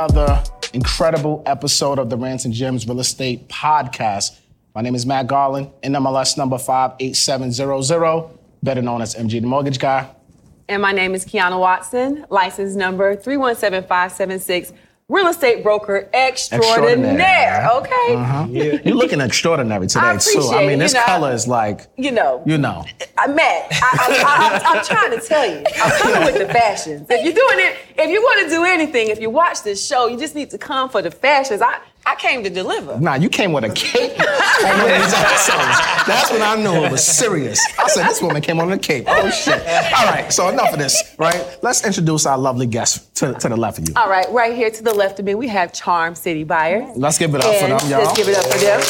[0.00, 4.38] Another incredible episode of the Rants and Gems Real Estate Podcast.
[4.74, 8.30] My name is Matt Garland, NMLS number 58700,
[8.62, 10.08] better known as MG the Mortgage Guy.
[10.70, 14.72] And my name is Kiana Watson, license number 317576,
[15.10, 17.68] real estate broker extraordinaire.
[17.74, 18.14] Okay?
[18.14, 18.46] Uh-huh.
[18.48, 20.48] You're looking extraordinary today, I too.
[20.52, 21.06] I mean, this you know.
[21.06, 22.84] color is like, You know, you know.
[23.18, 27.06] I Matt, I, I, I, I'm trying to tell you, I'm coming with the fashions.
[27.10, 30.06] If you're doing it, if you want to do anything, if you watch this show,
[30.06, 31.60] you just need to come for the fashions.
[31.60, 32.98] I, I came to deliver.
[32.98, 35.78] Nah, you came with a cape on one of these episodes.
[36.06, 37.60] That's when I knew it was serious.
[37.78, 39.04] I said, this woman came on a cape.
[39.06, 39.60] Oh, shit.
[39.66, 41.58] All right, so enough of this, right?
[41.62, 43.94] Let's introduce our lovely guest to, to the left of you.
[43.96, 46.96] All right, right here to the left of me, we have Charm City Buyers.
[46.96, 48.04] Let's give it up for them, y'all.
[48.04, 48.80] Let's give it up for them.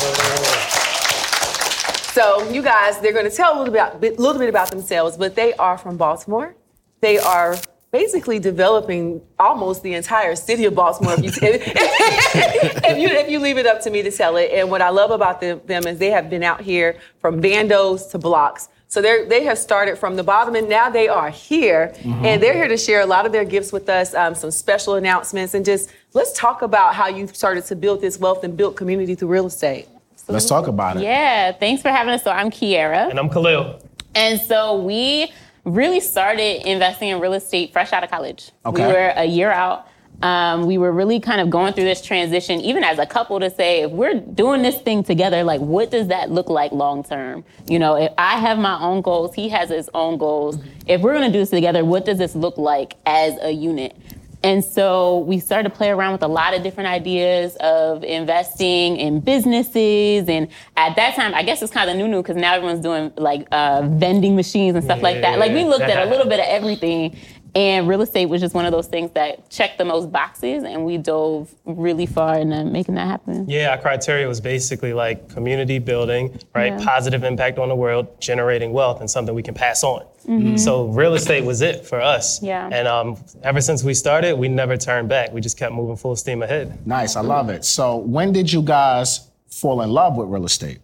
[2.13, 4.71] So, you guys, they're going to tell a little bit, about, bit- little bit about
[4.71, 6.55] themselves, but they are from Baltimore.
[7.01, 7.57] They are
[7.93, 11.15] basically developing almost the entire city of Baltimore.
[11.19, 14.51] If you, if you, if you leave it up to me to tell it.
[14.53, 18.11] And what I love about them, them is they have been out here from bandos
[18.13, 18.69] to blocks.
[18.87, 22.55] So they they have started from the bottom and now they are here and they're
[22.55, 25.65] here to share a lot of their gifts with us, um, some special announcements, and
[25.65, 29.29] just let's talk about how you've started to build this wealth and build community through
[29.29, 29.87] real estate.
[30.27, 31.05] Let's talk about it.
[31.05, 32.25] Yeah, thanks for having us.
[32.25, 33.11] So I'm Kiera.
[33.11, 33.81] And I'm Khalil.
[34.17, 35.33] And so we
[35.75, 38.51] really started investing in real estate fresh out of college.
[38.67, 38.87] Okay.
[38.87, 39.87] We were a year out.
[40.23, 43.49] Um, we were really kind of going through this transition, even as a couple, to
[43.49, 47.43] say, if we're doing this thing together, like, what does that look like long term?
[47.69, 50.59] You know, if I have my own goals, he has his own goals.
[50.87, 53.97] If we're going to do this together, what does this look like as a unit?
[54.43, 58.97] And so we started to play around with a lot of different ideas of investing
[58.97, 60.29] in businesses.
[60.29, 63.13] And at that time, I guess it's kind of new new because now everyone's doing
[63.17, 65.39] like uh, vending machines and stuff like that.
[65.39, 67.17] Like we looked at a little bit of everything.
[67.55, 70.85] And real estate was just one of those things that checked the most boxes, and
[70.85, 73.49] we dove really far into making that happen.
[73.49, 76.73] Yeah, our criteria was basically like community building, right?
[76.73, 76.85] Yeah.
[76.85, 80.03] Positive impact on the world, generating wealth, and something we can pass on.
[80.27, 80.57] Mm-hmm.
[80.57, 82.43] So real estate was it for us.
[82.43, 82.69] Yeah.
[82.71, 85.33] And um, ever since we started, we never turned back.
[85.33, 86.87] We just kept moving full steam ahead.
[86.87, 87.65] Nice, I love it.
[87.65, 90.79] So, when did you guys fall in love with real estate?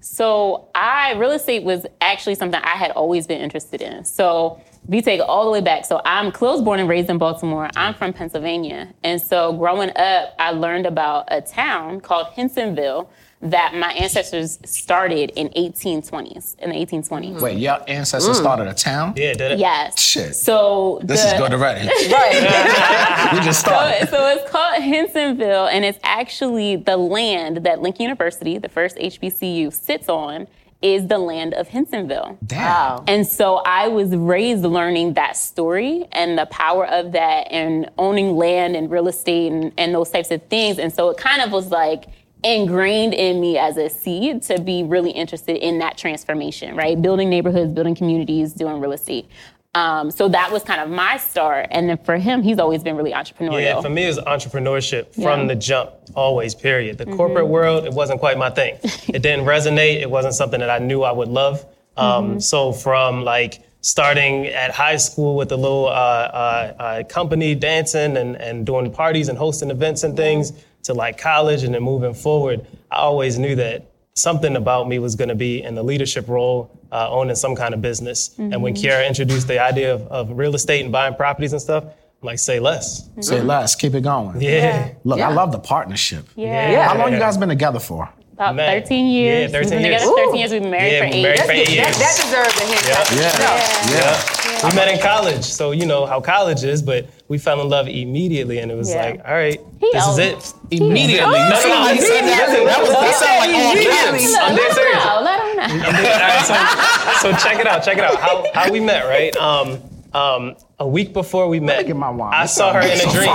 [0.00, 4.04] So I real estate was actually something I had always been interested in.
[4.04, 5.84] So we take all the way back.
[5.84, 7.68] So I'm Khalil's born and raised in Baltimore.
[7.76, 8.92] I'm from Pennsylvania.
[9.02, 13.08] And so growing up, I learned about a town called Hinsonville
[13.42, 17.40] that my ancestors started in 1820s, in the 1820s.
[17.40, 18.40] Wait, your ancestors mm.
[18.40, 19.12] started a town?
[19.16, 19.58] Yeah, did it?
[19.58, 20.00] Yes.
[20.00, 20.34] Shit.
[20.34, 21.86] So This the, is good already.
[22.10, 23.32] Right.
[23.34, 24.08] we just So, started.
[24.08, 29.72] so it's called Hinsonville, and it's actually the land that Lincoln University, the first HBCU,
[29.72, 30.46] sits on,
[30.82, 32.38] is the land of Hinsonville.
[32.46, 32.60] Damn.
[32.60, 33.04] Wow.
[33.06, 38.36] And so I was raised learning that story and the power of that and owning
[38.36, 40.78] land and real estate and, and those types of things.
[40.78, 42.06] And so it kind of was like
[42.44, 47.00] ingrained in me as a seed to be really interested in that transformation, right?
[47.00, 49.28] Building neighborhoods, building communities, doing real estate.
[49.76, 51.66] Um, so that was kind of my start.
[51.70, 53.62] And then for him, he's always been really entrepreneurial.
[53.62, 55.46] Yeah, for me, it was entrepreneurship from Yeah.
[55.48, 56.96] the jump, always, period.
[56.96, 58.78] The corporate world, it wasn't quite my thing.
[59.16, 60.00] it didn't resonate.
[60.00, 61.66] It wasn't something that I knew I would love.
[61.98, 63.52] Um, So from like
[63.82, 68.90] starting at high school with a little uh, uh, uh, company dancing and, and doing
[68.90, 70.52] parties and hosting events and things
[70.84, 75.14] to like college and then moving forward, I always knew that something about me was
[75.16, 78.18] going to be in the leadership role, uh, owning some kind of business.
[78.38, 81.84] And when Kiara introduced the idea of, of real estate and buying properties and stuff,
[81.84, 83.08] I'm like, say less.
[83.20, 83.74] Say less.
[83.74, 84.40] Keep it going.
[84.40, 84.92] Yeah.
[85.04, 86.24] Look, I love the partnership.
[86.34, 86.70] yeah.
[86.72, 86.88] Yeah.
[86.88, 88.08] How long you guys been together for?
[88.32, 88.82] About Man.
[88.82, 89.50] 13 years.
[89.52, 90.02] Yeah, 13 years.
[90.02, 90.24] together Ooh.
[90.26, 90.52] 13 years.
[90.52, 91.22] We've been married Yeah, for we've eight.
[91.22, 91.68] married for years.
[91.68, 91.98] eight that, years.
[92.04, 92.82] that deserves a hint.
[92.84, 93.32] Yeah.
[93.40, 93.52] No.
[93.96, 94.35] Yeah.
[94.68, 97.88] We met in college, so you know how college is, but we fell in love
[97.88, 99.02] immediately, and it was Yeah.
[99.04, 100.52] like, all right, He this is it.
[100.70, 101.16] Immediately.
[101.16, 102.48] You No, no, how he said that?
[102.48, 104.18] listen, That was that sound like all Immediately.
[104.20, 104.34] caps.
[104.34, 104.96] I'm dead Let serious.
[104.96, 105.20] him know.
[105.22, 105.86] Let him know.
[105.86, 108.16] All right, so, so check it out, check it out.
[108.16, 109.36] How, how we met, right?
[109.36, 109.78] Um,
[110.14, 112.32] um, a week before we met, get my wine.
[112.34, 113.30] I saw her in a dream.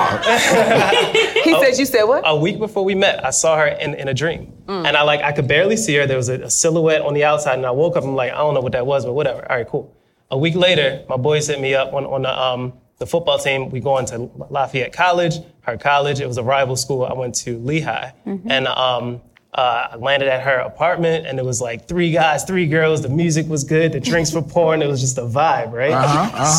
[1.44, 2.24] He says you said what?
[2.26, 4.52] a week before we met, I saw her in, in a dream.
[4.68, 6.08] And I like I could barely see her.
[6.08, 8.04] There was a, a silhouette on the outside, and I woke up.
[8.06, 9.46] I'm like, I don't know what that was, but whatever.
[9.52, 9.94] All right, cool.
[10.32, 13.70] A week later, my boys hit me up on, on the um, the football team.
[13.70, 16.22] We going to Lafayette College, her college.
[16.22, 17.04] It was a rival school.
[17.04, 19.22] I went to Lehigh, and um,
[19.54, 23.02] uh, I landed at her apartment, and it was like three guys, three girls.
[23.02, 23.92] The music was good.
[23.92, 24.82] The drinks were pouring.
[24.82, 25.92] It was just a vibe, right?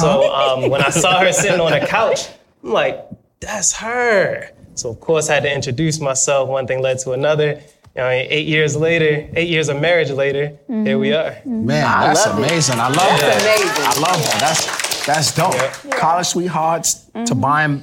[0.00, 2.28] So um, when I saw her sitting on a couch,
[2.62, 3.06] I'm like,
[3.40, 4.50] that's her.
[4.74, 6.48] So of course I had to introduce myself.
[6.48, 7.62] One thing led to another.
[7.94, 11.36] You know, eight years later, eight years of marriage later, here we are.
[11.44, 12.46] Man, that's love it.
[12.46, 12.80] amazing.
[12.80, 13.42] I love that.
[13.42, 13.84] amazing.
[13.84, 14.36] I love that.
[14.40, 15.54] That's that's dope.
[15.54, 15.98] Yeah.
[15.98, 17.82] College sweethearts to buying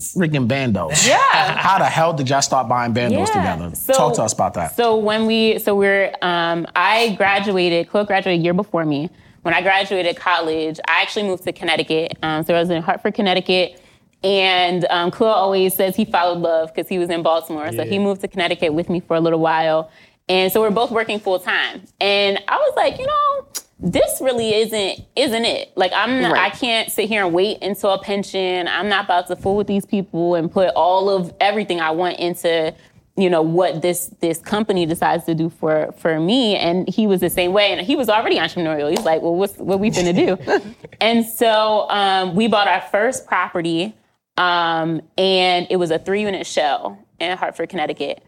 [0.00, 1.06] freaking bandos.
[1.06, 1.18] Yeah.
[1.56, 3.70] How the hell did y'all start buying bandos together?
[3.76, 4.74] So- Talk to us about that.
[4.74, 9.08] So when we, so we're, um, I graduated, Khalil graduated a year before me.
[9.42, 12.16] When I graduated college, I actually moved to Connecticut.
[12.22, 13.80] Um, so I was in Hartford, Connecticut.
[14.24, 17.70] And um, Khalil always says he followed love because he was in Baltimore.
[17.72, 19.90] So he moved to Connecticut with me for a little while.
[20.30, 21.82] And so we're both working full time.
[22.00, 23.46] And I was like, you know,
[23.78, 25.72] this really isn't isn't it?
[25.76, 28.66] Like I'm not, I can't sit here and wait until a pension.
[28.66, 32.18] I'm not about to fool with these people and put all of everything I want
[32.18, 32.74] into
[33.16, 37.20] you know what this this company decides to do for for me and he was
[37.20, 40.12] the same way and he was already entrepreneurial he's like well what's what we finna
[40.12, 43.94] do and so um, we bought our first property
[44.36, 48.22] um, and it was a three unit shell in hartford connecticut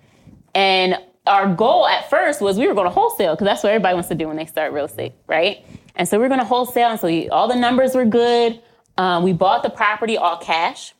[0.55, 3.95] and our goal at first was we were going to wholesale because that's what everybody
[3.95, 5.65] wants to do when they start real estate, right?
[5.97, 8.61] And so we are going to wholesale, and so we, all the numbers were good.
[8.99, 10.95] Um, we bought the property all cash,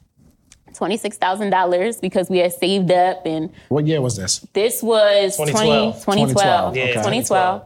[0.75, 4.41] twenty six thousand dollars because we had saved up, and What year was this?
[4.53, 5.95] this was 20, 2012.
[6.03, 6.75] 2012.
[6.75, 6.93] 2012, okay.
[6.93, 7.65] 2012.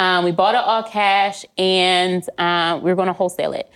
[0.00, 3.70] Um, we bought it all cash, and um, we were going to wholesale it.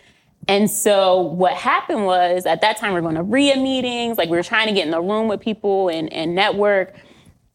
[0.48, 4.28] And so what happened was at that time we were going to REIA meetings, like
[4.28, 6.94] we were trying to get in the room with people and, and network,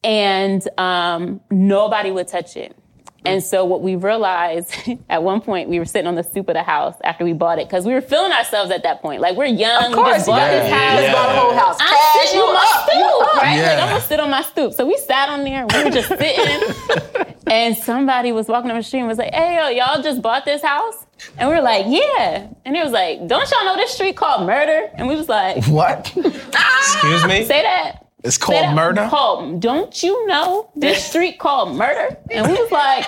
[0.03, 2.75] and um, nobody would touch it.
[3.23, 4.73] And so what we realized
[5.09, 7.59] at one point, we were sitting on the stoop of the house after we bought
[7.59, 9.21] it because we were feeling ourselves at that point.
[9.21, 11.01] Like we're young, we course, just bought yeah, this house.
[11.01, 11.13] yeah.
[11.13, 11.77] Bought a whole house.
[11.79, 13.35] I'm Cash, sitting you on my up, stoop, up.
[13.41, 13.61] right?
[13.61, 14.73] Like I'm gonna sit on my stoop.
[14.73, 17.35] So we sat on there and we were just sitting.
[17.47, 20.43] and somebody was walking up the street and was like, "Hey, yo, y'all just bought
[20.45, 21.05] this house?"
[21.37, 24.45] And we were like, "Yeah." And it was like, "Don't y'all know this street called
[24.47, 26.11] Murder?" And we was like, What?
[26.15, 27.45] Excuse me?
[27.45, 28.75] "Say that." It's called that.
[28.75, 29.07] murder?
[29.09, 32.17] Called, don't you know this street called Murder?
[32.29, 33.07] And we was like,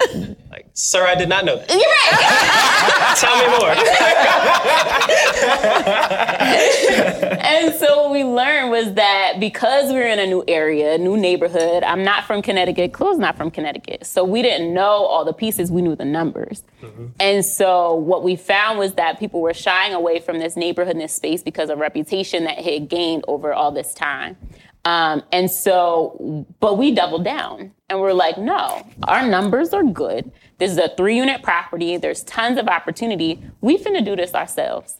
[0.50, 1.68] Like, sir, I did not know that.
[1.68, 3.74] "You're right." Tell me more.
[7.44, 11.16] And so what we learned was that because we were in a new area, new
[11.16, 14.06] neighborhood, I'm not from Connecticut, Khalil's not from Connecticut.
[14.06, 16.62] So we didn't know all the pieces, we knew the numbers.
[17.20, 21.00] And so what we found was that people were shying away from this neighborhood and
[21.00, 24.36] this space because of reputation that had gained over all this time.
[24.84, 30.32] Um, and so, but we doubled down And we're like, no, our numbers are good.
[30.58, 31.96] This is a three unit property.
[31.96, 33.40] There's tons of opportunity.
[33.60, 34.98] We finna do this ourselves.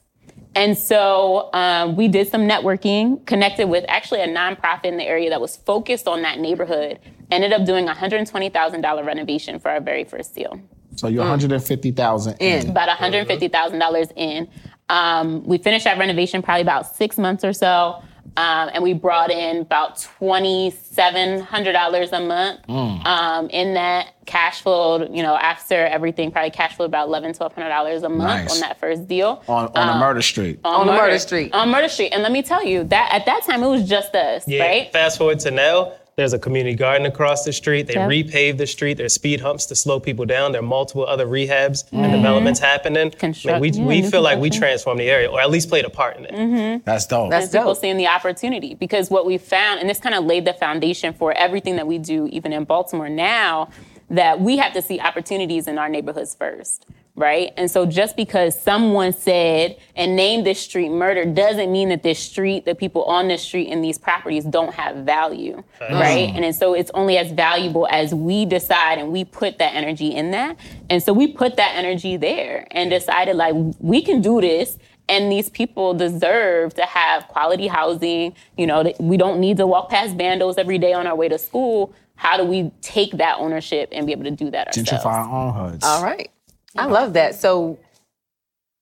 [0.54, 5.28] And so um, we did some networking, connected with actually a nonprofit in the area
[5.30, 7.00] that was focused on that neighborhood.
[7.32, 10.60] Ended up doing a $120,000 renovation for our very first deal.
[10.94, 12.70] So you're 150,000 in.
[12.70, 14.48] About $150,000 in.
[14.88, 18.00] Um, we finished that renovation probably about six months or so.
[18.36, 23.06] Um, and we brought in about $2,700 a month Mm.
[23.06, 28.02] um, in that cash flow, you know, after everything, probably cash flow about $1,100, $1,200
[28.02, 28.54] a month Nice.
[28.54, 29.42] on that first deal.
[29.48, 30.58] on, on a murder street.
[30.64, 31.52] On the murder street.
[31.54, 32.08] On Murder Street.
[32.12, 34.62] And let me tell you, that at that time, it was just us, Yeah.
[34.64, 34.92] right?
[34.92, 35.92] Fast forward to now.
[36.16, 37.88] There's a community garden across the street.
[37.88, 38.08] They Yep.
[38.08, 38.98] repaved the street.
[38.98, 40.52] There's speed humps to slow people down.
[40.52, 42.12] There are multiple other rehabs and mm-hmm.
[42.12, 43.10] developments happening.
[43.10, 45.90] Construct- we yeah, we feel like we transformed the area, or at least played a
[45.90, 46.32] part in it.
[46.32, 46.82] Mm-hmm.
[46.84, 47.30] That's dope.
[47.30, 47.80] That's people dope.
[47.80, 51.32] seeing the opportunity because what we found and this kind of laid the foundation for
[51.32, 53.68] everything that we do even in baltimore now
[54.10, 58.60] that we have to see opportunities in our neighborhoods first right and so just because
[58.60, 63.28] someone said and named this street murder doesn't mean that this street the people on
[63.28, 66.36] this street and these properties don't have value right mm.
[66.36, 70.08] and, and so it's only as valuable as we decide and we put that energy
[70.08, 70.58] in that
[70.90, 74.76] and so we put that energy there and decided like we can do this
[75.08, 78.34] and these people deserve to have quality housing.
[78.56, 81.38] You know, we don't need to walk past bandos every day on our way to
[81.38, 81.94] school.
[82.16, 84.90] How do we take that ownership and be able to do that ourselves?
[84.90, 85.84] Gentrify our own hoods.
[85.84, 86.30] All right.
[86.76, 87.34] I love that.
[87.34, 87.78] So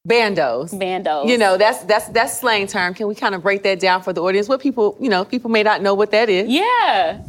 [0.09, 0.71] bandos.
[0.73, 1.29] Bandos.
[1.29, 2.95] You know, that's that's that's slang term.
[2.95, 4.49] Can we kind of break that down for the audience?
[4.49, 6.49] What people, you know, people may not know what that is.
[6.49, 7.23] Yeah.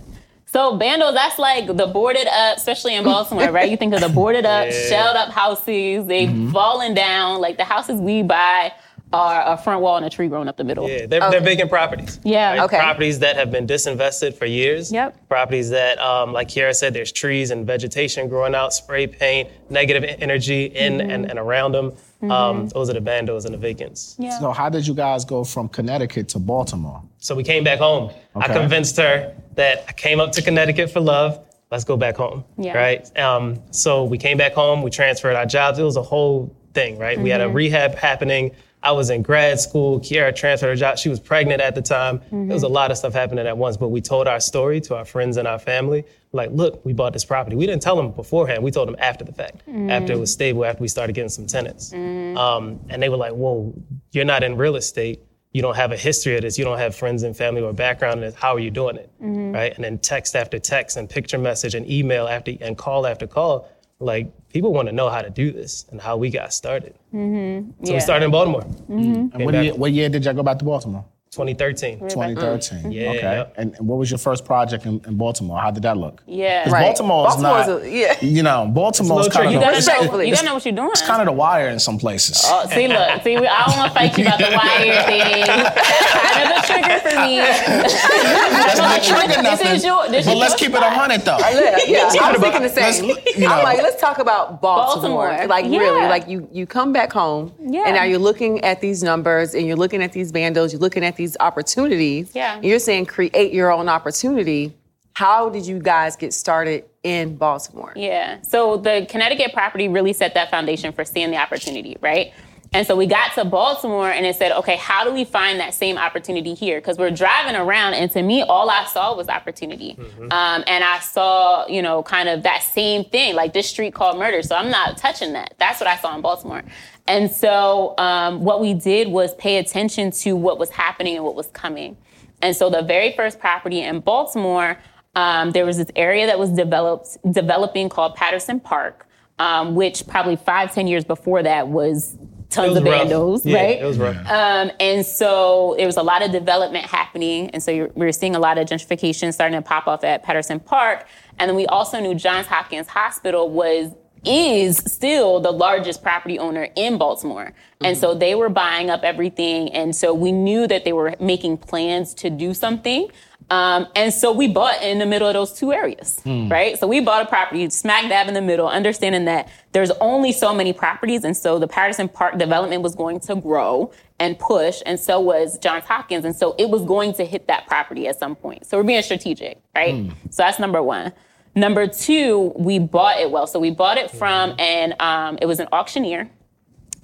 [0.46, 3.70] So bandos, that's like the boarded up, especially in Baltimore, right?
[3.72, 4.89] You think of the boarded up, Yeah.
[4.89, 6.05] shelled up houses.
[6.05, 6.51] They've mm-hmm.
[6.51, 7.41] fallen down.
[7.41, 8.72] Like the houses we buy
[9.13, 10.89] are a front wall and a tree growing up the middle.
[10.89, 12.20] Yeah, they're, they're vacant properties.
[12.24, 12.51] Yeah.
[12.51, 12.60] Right?
[12.62, 12.77] Okay.
[12.77, 14.91] Properties that have been disinvested for years.
[14.91, 15.29] Yep.
[15.29, 20.03] Properties that, um, like Kiara said, there's trees and vegetation growing out, spray paint, negative
[20.20, 21.10] energy in Mm-hmm.
[21.10, 21.93] and, and around them.
[22.29, 24.15] Um, those are the bandos and the vacants.
[24.17, 24.39] Yeah.
[24.39, 27.03] So how did you guys go from Connecticut to Baltimore?
[27.17, 28.12] So we came back home.
[28.36, 28.51] Okay.
[28.53, 31.39] I convinced her that I came up to Connecticut for love.
[31.70, 32.46] Let's go back home.
[32.58, 32.77] Yeah.
[32.77, 33.17] Right.
[33.20, 34.82] Um, so we came back home.
[34.84, 35.79] We transferred our jobs.
[35.79, 36.98] It was a whole thing.
[36.98, 37.20] Right.
[37.20, 37.50] We had Mm-hmm.
[37.51, 38.51] a rehab happening.
[38.84, 40.00] I was in grad school.
[40.00, 40.98] Kiara transferred her job.
[40.98, 42.20] She was pregnant at the time.
[42.20, 42.48] Mm-hmm.
[42.50, 43.78] There was a lot of stuff happening at once.
[43.78, 46.04] But we told our story to our friends and our family.
[46.34, 47.56] Like, look, we bought this property.
[47.56, 48.62] We didn't tell them beforehand.
[48.62, 49.60] We told them after the fact.
[49.68, 49.90] Mm-hmm.
[49.90, 50.66] After it was stable.
[50.66, 51.94] After we started getting some tenants.
[51.94, 53.74] Um, and they were like, "Whoa,
[54.12, 55.22] you're not in real estate."
[55.54, 58.16] you don't have a history of this, you don't have friends and family or background
[58.16, 59.10] in this, how are you doing it?
[59.54, 59.74] Right?
[59.75, 63.70] And then text after text and picture message and email after and call after call.
[64.04, 66.94] Like people want to know how to do this and how we got started.
[67.14, 67.86] Mm-hmm.
[67.86, 67.98] So Yeah.
[67.98, 69.34] we started in Baltimore, mm-hmm.
[69.34, 71.06] And what, back- year, what year did y'all go back to Baltimore?
[71.34, 72.00] 2013.
[72.10, 72.92] 2013.
[72.92, 73.20] Yeah, Okay.
[73.22, 73.54] yep.
[73.58, 75.60] And, and what was your first project in, in Baltimore?
[75.60, 76.22] How did that look?
[76.28, 76.63] Yeah.
[76.63, 76.84] 'Cause Right.
[76.86, 77.82] Baltimore is Baltimore's not.
[77.84, 78.16] a- yeah.
[78.22, 80.54] You know, Baltimore's It's a little kind You of gotta, the, know, you gotta know
[80.54, 80.90] what you're doing.
[80.92, 82.44] it's kind of the wire in some places.
[82.48, 85.46] Oh, see, look, see, I don't want to fight you about the wire thing.
[85.48, 87.38] That's kind of a trigger for me.
[87.40, 89.75] That's not triggering This nothing.
[89.75, 91.38] is your, this but is let's your keep it a hundred though.
[91.40, 92.10] Yeah, yeah.
[92.22, 93.10] I was thinking the Let's- same.
[93.10, 93.54] you know.
[93.54, 95.28] I'm like, let's talk about Baltimore.
[95.30, 95.48] Baltimore.
[95.48, 95.80] Like Yeah.
[95.80, 97.84] really, like you you come back home, Yeah.
[97.86, 101.04] and now you're looking at these numbers, and you're looking at these bandos, you're looking
[101.04, 102.32] at these opportunities.
[102.34, 102.60] Yeah.
[102.62, 104.74] You're saying create your own opportunity.
[105.13, 107.94] How did you guys get started in Baltimore?
[107.96, 108.42] Yeah.
[108.42, 112.34] So the Connecticut property really set that foundation for seeing the opportunity, right?
[112.75, 115.75] And so we got to Baltimore and it said, okay, how do we find that
[115.75, 116.82] same opportunity here?
[116.82, 119.96] Because we're driving around, and to me, all I saw was opportunity.
[120.32, 124.18] Um, and I saw, you know, kind of that same thing, like this street called
[124.18, 124.42] murder.
[124.42, 125.53] So I'm not touching that.
[125.60, 126.63] That's what I saw in Baltimore.
[127.08, 131.36] And so um, what we did was pay attention to what was happening and what
[131.36, 131.98] was coming.
[132.42, 134.78] And so the very first property in Baltimore,
[135.16, 139.08] um, there was this area that was developed developing called Patterson Park,
[139.40, 142.18] um, which probably five, ten years before that was
[142.50, 143.82] tons of bandos, Yeah, right?
[143.82, 144.16] it was rough.
[144.30, 147.50] Um, and so there was a lot of development happening.
[147.50, 150.24] And so you're, we were seeing a lot of gentrification starting to pop off at
[150.24, 151.08] Patterson Park.
[151.40, 153.92] And then we also knew Johns Hopkins Hospital was
[154.25, 157.53] is still the largest property owner in Baltimore.
[157.82, 158.01] And mm-hmm.
[158.01, 159.72] so they were buying up everything.
[159.74, 163.10] And so we knew that they were making plans to do something.
[163.50, 166.50] Um, and so we bought in the middle of those two areas, hmm.
[166.50, 166.80] right?
[166.80, 170.53] So we bought a property smack dab in the middle, understanding that there's only so
[170.56, 171.24] many properties.
[171.24, 175.58] And so the Patterson Park development was going to grow and push, and so was
[175.60, 176.24] Johns Hopkins.
[176.24, 178.65] And so it was going to hit that property at some point.
[178.65, 179.96] So we're being strategic, right?
[179.96, 180.10] Hmm.
[180.30, 181.12] So that's number one.
[181.56, 183.46] Number two, we bought it well.
[183.46, 186.30] So we bought it from, and um, it was an auctioneer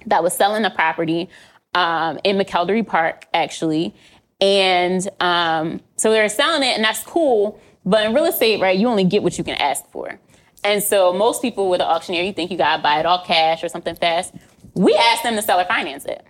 [0.06, 1.28] that was selling the property
[1.74, 3.94] um, in McElderry Park, actually.
[4.40, 7.60] And um, so they were selling it, and that's cool.
[7.84, 10.18] But in real estate, right, you only get what you can ask for.
[10.64, 13.64] And so most people with an auctioneer, you think you gotta buy it all cash
[13.64, 14.34] or something fast.
[14.74, 16.26] We asked them to seller finance it.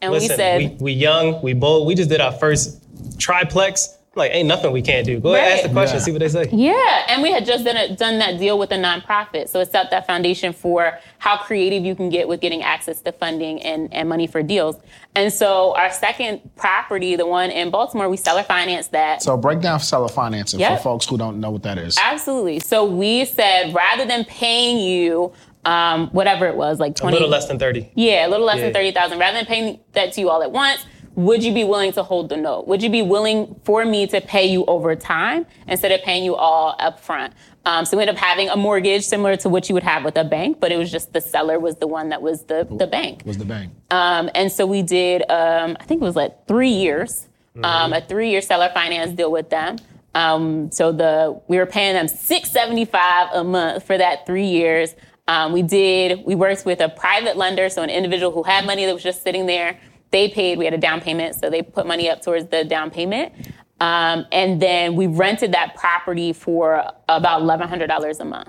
[0.00, 1.86] And Listen, we said, we, we young, we bold.
[1.86, 2.82] We just did our first
[3.18, 3.97] triplex.
[4.18, 5.20] Like, ain't nothing we can't do.
[5.20, 6.02] Go ahead, ask the question, Yeah.
[6.02, 6.48] see what they say.
[6.52, 9.48] Yeah, and we had just done, a, done that deal with a nonprofit.
[9.48, 13.12] So it set that foundation for how creative you can get with getting access to
[13.12, 14.76] funding and, and money for deals.
[15.14, 19.22] And so our second property, the one in Baltimore, we seller financed that.
[19.22, 20.78] So break down seller financing Yep.
[20.78, 21.96] for folks who don't know what that is.
[22.02, 22.58] Absolutely.
[22.60, 25.32] So we said rather than paying you
[25.64, 27.90] um, whatever it was, like A 20 little less than 30.
[27.94, 28.64] Yeah, a little less Yeah.
[28.66, 29.18] than 30,000.
[29.18, 30.86] Rather than paying that to you all at once,
[31.18, 32.68] would you be willing to hold the note?
[32.68, 36.36] Would you be willing for me to pay you over time instead of paying you
[36.36, 37.34] all up front?
[37.64, 40.16] Um, so we ended up having a mortgage similar to what you would have with
[40.16, 42.86] a bank, but it was just the seller was the one that was the, the
[42.86, 43.22] bank.
[43.26, 43.72] Was the bank.
[43.90, 47.26] Um, and so we did, um, I think it was like three years,
[47.64, 49.78] um, a three-year seller finance deal with them.
[50.14, 54.94] Um, so the we were paying them six seventy-five a month for that three years.
[55.26, 56.24] Um, we did.
[56.24, 59.24] We worked with a private lender, so an individual who had money that was just
[59.24, 59.78] sitting there.
[60.10, 60.58] They paid.
[60.58, 63.32] We had a down payment, so they put money up towards the down payment.
[63.80, 68.48] Um, and then we rented that property for about eleven hundred dollars a month.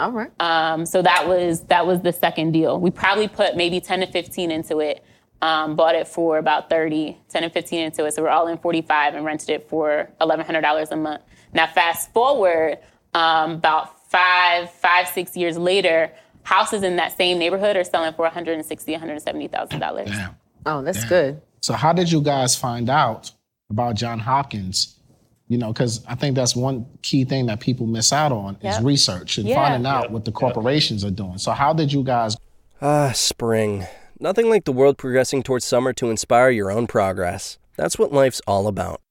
[0.00, 0.30] All right.
[0.40, 2.80] Um, so that was that was the second deal.
[2.80, 5.04] We probably put maybe 10 to 15 into it.
[5.42, 8.14] Um, bought it for about 30, 10 and 15 into it.
[8.14, 11.22] So we're all in 45 and rented it for $1,100 a month.
[11.52, 12.78] Now fast forward
[13.14, 16.12] um, about five, five, six years later,
[16.44, 20.08] houses in that same neighborhood are selling for 160, 170,000 dollars.
[20.64, 20.74] Damn.
[20.76, 21.40] oh, that's good.
[21.60, 23.30] So how did you guys find out
[23.70, 24.98] about John Hopkins?
[25.48, 28.80] You know, because I think that's one key thing that people miss out on is
[28.80, 29.56] research and Yeah.
[29.56, 30.10] finding out Yep.
[30.10, 31.38] what the corporations are doing.
[31.38, 32.36] So how did you guys
[32.80, 33.86] Ah, spring.
[34.18, 37.58] Nothing like the world progressing towards summer to inspire your own progress.
[37.76, 39.00] That's what life's all about.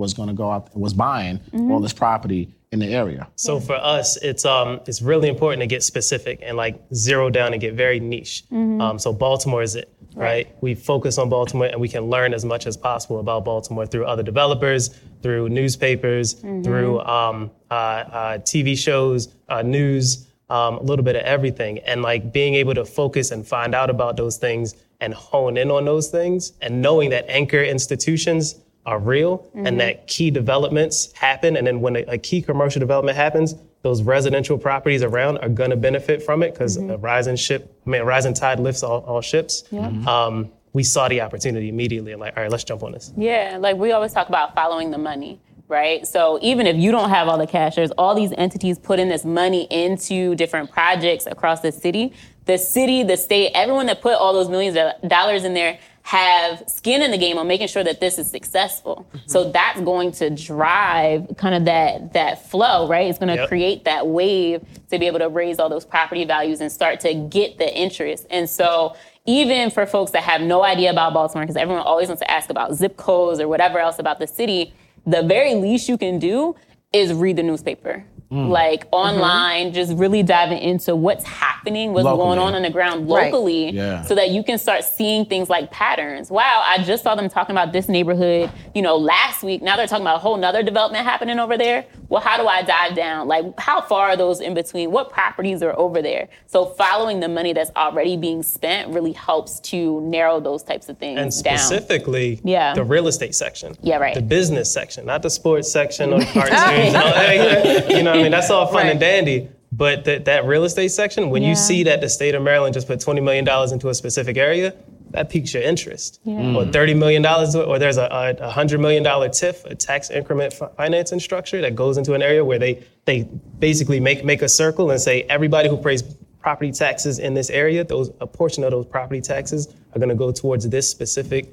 [0.00, 1.70] was going to go out was buying Mm-hmm.
[1.70, 3.28] all this property in the area?
[3.36, 7.52] So for us, it's um it's really important to get specific and like zero down
[7.52, 8.44] and get very niche.
[8.50, 10.46] Um, so Baltimore is it, right?
[10.60, 14.06] We focus on Baltimore and we can learn as much as possible about Baltimore through
[14.12, 14.82] other developers,
[15.22, 16.26] through newspapers,
[16.66, 22.02] through um, uh, uh, TV shows, uh, news, um, a little bit of everything, and
[22.02, 25.84] like being able to focus and find out about those things and hone in on
[25.84, 28.56] those things, and knowing that anchor institutions
[28.90, 29.76] are real and mm-hmm.
[29.78, 31.56] that key developments happen.
[31.56, 35.70] And then when a, a key commercial development happens, those residential properties around are going
[35.70, 36.90] to benefit from it because mm-hmm.
[36.90, 39.62] a rising ship, I mean, a rising tide lifts all, all ships.
[39.70, 40.06] Mm-hmm.
[40.08, 43.12] Um, we saw the opportunity immediately and like, all right, let's jump on this.
[43.16, 46.06] Yeah, like we always talk about following the money, right?
[46.06, 49.24] So even if you don't have all the cash, there's all these entities putting this
[49.24, 52.12] money into different projects across the city.
[52.46, 56.64] The city, the state, everyone that put all those millions of dollars in there have
[56.66, 59.06] skin in the game on making sure that this is successful.
[59.26, 59.52] So mm-hmm.
[59.52, 63.08] that's going to drive kind of that that flow, right?
[63.08, 63.48] It's going to Yep.
[63.48, 67.14] create that wave to be able to raise all those property values and start to
[67.14, 68.26] get the interest.
[68.30, 72.22] And so even for folks that have no idea about Baltimore, because everyone always wants
[72.22, 74.72] to ask about zip codes or whatever else about the city,
[75.06, 76.56] the very least you can do
[76.92, 78.04] is read the newspaper.
[78.30, 78.48] Mm.
[78.48, 82.26] Like online, just really diving into what's happening, what's Locally.
[82.28, 83.32] going on on the ground Right.
[83.32, 84.02] locally, Yeah.
[84.02, 86.30] so that you can start seeing things like patterns.
[86.30, 89.62] Wow, I just saw them talking about this neighborhood, you know, last week.
[89.62, 91.86] Now they're talking about a whole nother development happening over there.
[92.08, 93.26] Well, how do I dive down?
[93.26, 94.92] Like, how far are those in between?
[94.92, 96.28] What properties are over there?
[96.46, 100.98] So following the money that's already being spent really helps to narrow those types of
[100.98, 101.58] things And down.
[101.58, 102.74] specifically, Yeah.
[102.74, 103.76] the real estate section.
[103.82, 104.14] Yeah, right.
[104.14, 106.94] The business section, not the sports section or the cartoons.
[106.94, 109.48] and you know, what I mean, that's all fun and dandy.
[109.72, 111.50] But that that real estate section, when Yeah.
[111.50, 114.74] you see that the state of Maryland just put $20 million into a specific area,
[115.10, 116.20] that piques your interest.
[116.24, 116.56] Yeah.
[116.56, 118.04] Or $30 million, or there's a,
[118.40, 122.58] a $100 million TIF, a tax increment financing structure that goes into an area where
[122.58, 123.28] they, they
[123.58, 126.02] basically make, make a circle and say everybody who pays
[126.40, 130.14] property taxes in this area, those a portion of those property taxes are going to
[130.14, 131.52] go towards this specific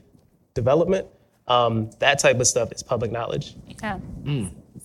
[0.54, 1.08] development.
[1.48, 3.56] Um, that type of stuff is public knowledge.
[3.82, 4.00] Yeah.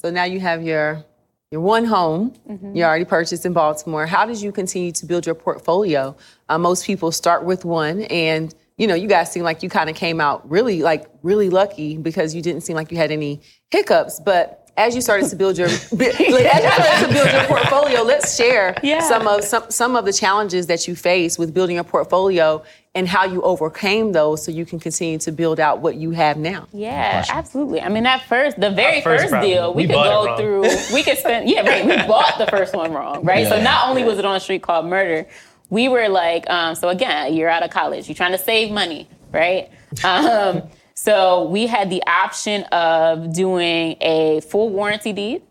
[0.00, 1.04] So now you have your
[1.52, 2.74] your one home Mm-hmm.
[2.74, 4.06] you already purchased in Baltimore.
[4.06, 6.16] How did you continue to build your portfolio?
[6.48, 9.88] Uh, most people start with one, and you know you guys seem like you kind
[9.88, 13.40] of came out really like really lucky because you didn't seem like you had any
[13.70, 14.18] hiccups.
[14.20, 16.18] But as you started to build your like, as
[16.64, 19.00] you started to build your portfolio, let's share Yeah.
[19.00, 22.62] some of some some of the challenges that you faced with building a portfolio
[22.94, 26.36] and how you overcame those so you can continue to build out what you have
[26.36, 26.68] now.
[26.72, 27.80] Yeah, absolutely.
[27.80, 30.62] I mean, that first, the very Our first first, deal, we, we could go through.
[30.94, 31.48] We could spend.
[31.48, 31.84] Yeah, right.
[31.86, 33.46] We bought the first one wrong, right?
[33.48, 35.26] So not only was it on a street called murder,
[35.70, 39.08] we were like, um, so again, you're out of college, you're trying to save money,
[39.30, 39.70] right?
[40.04, 40.62] Um,
[40.94, 45.42] so we had the option of doing a full warranty deed,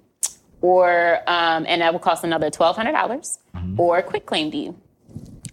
[0.62, 3.38] or um, and that would cost another twelve hundred dollars,
[3.78, 4.74] or a quick claim deed.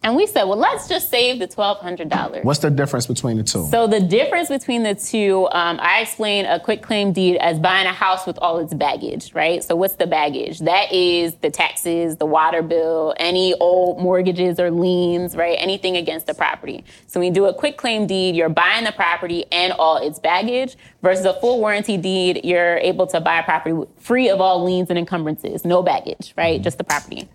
[0.05, 2.45] And we said, well, let's just save the twelve hundred dollars.
[2.45, 3.67] What's the difference between the two?
[3.67, 7.87] So the difference between the two, um, I explain a quick claim deed as buying
[7.87, 9.63] a house with all its baggage, right?
[9.63, 10.61] So what's the baggage?
[10.61, 15.57] That is the taxes, the water bill, any old mortgages or liens, right?
[15.61, 16.85] Anything against the property.
[17.09, 20.21] So when you do a quick claim deed, you're buying the property and all its
[20.21, 24.65] baggage versus a full warranty deed, you're able to buy a property free of all
[24.65, 26.63] liens and encumbrances, no baggage, right?
[26.63, 27.29] Just the property.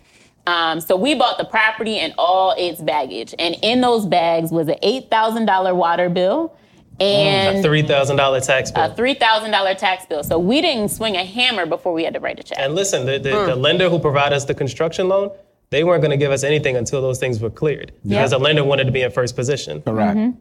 [0.45, 3.33] Um, so we bought the property and all its baggage.
[3.39, 6.53] And in those bags was an $8,000 water bill
[6.99, 8.83] A and three thousand dollar tax bill.
[8.83, 10.21] a $3,000 tax bill.
[10.23, 12.57] So we didn't swing a hammer before we had to write a check.
[12.59, 13.45] and listen, the, the, Hmm.
[13.47, 15.31] the lender who provided us the construction loan,
[15.69, 18.63] they weren't going to give us anything until those things were cleared because the lender
[18.63, 19.81] wanted to be in first position.
[19.81, 20.17] Correct.
[20.17, 20.31] yeah.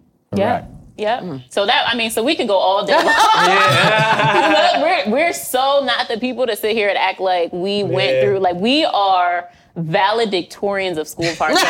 [0.59, 0.71] Correct.
[0.99, 1.39] Yeah.
[1.49, 3.05] So that I mean, so we can go all day long.
[3.07, 8.13] Look, we're we're so not the people to sit here and act like we went
[8.13, 8.23] Yeah.
[8.25, 11.57] through like we are valedictorians of school parking.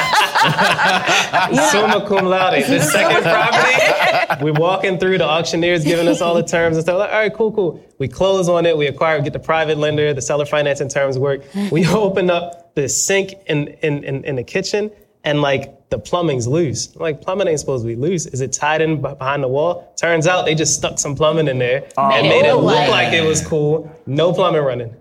[1.70, 2.64] Summa cum laude.
[2.64, 6.98] The second property, we're walking through the auctioneers giving us all the terms and stuff.
[6.98, 7.84] Like, all right, cool, cool.
[7.98, 8.76] We close on it.
[8.76, 11.42] We acquire, get the private lender, the seller financing terms work.
[11.70, 14.90] We open up the sink in, in, in, in the kitchen
[15.24, 16.92] and like the plumbing's loose.
[16.96, 18.26] I'm like, plumbing ain't supposed to be loose.
[18.26, 19.92] Is it tied in b- behind the wall?
[19.96, 22.88] Turns out they just stuck some plumbing in there and made it look look like-
[22.90, 23.90] like it was cool.
[24.06, 24.96] No plumbing running.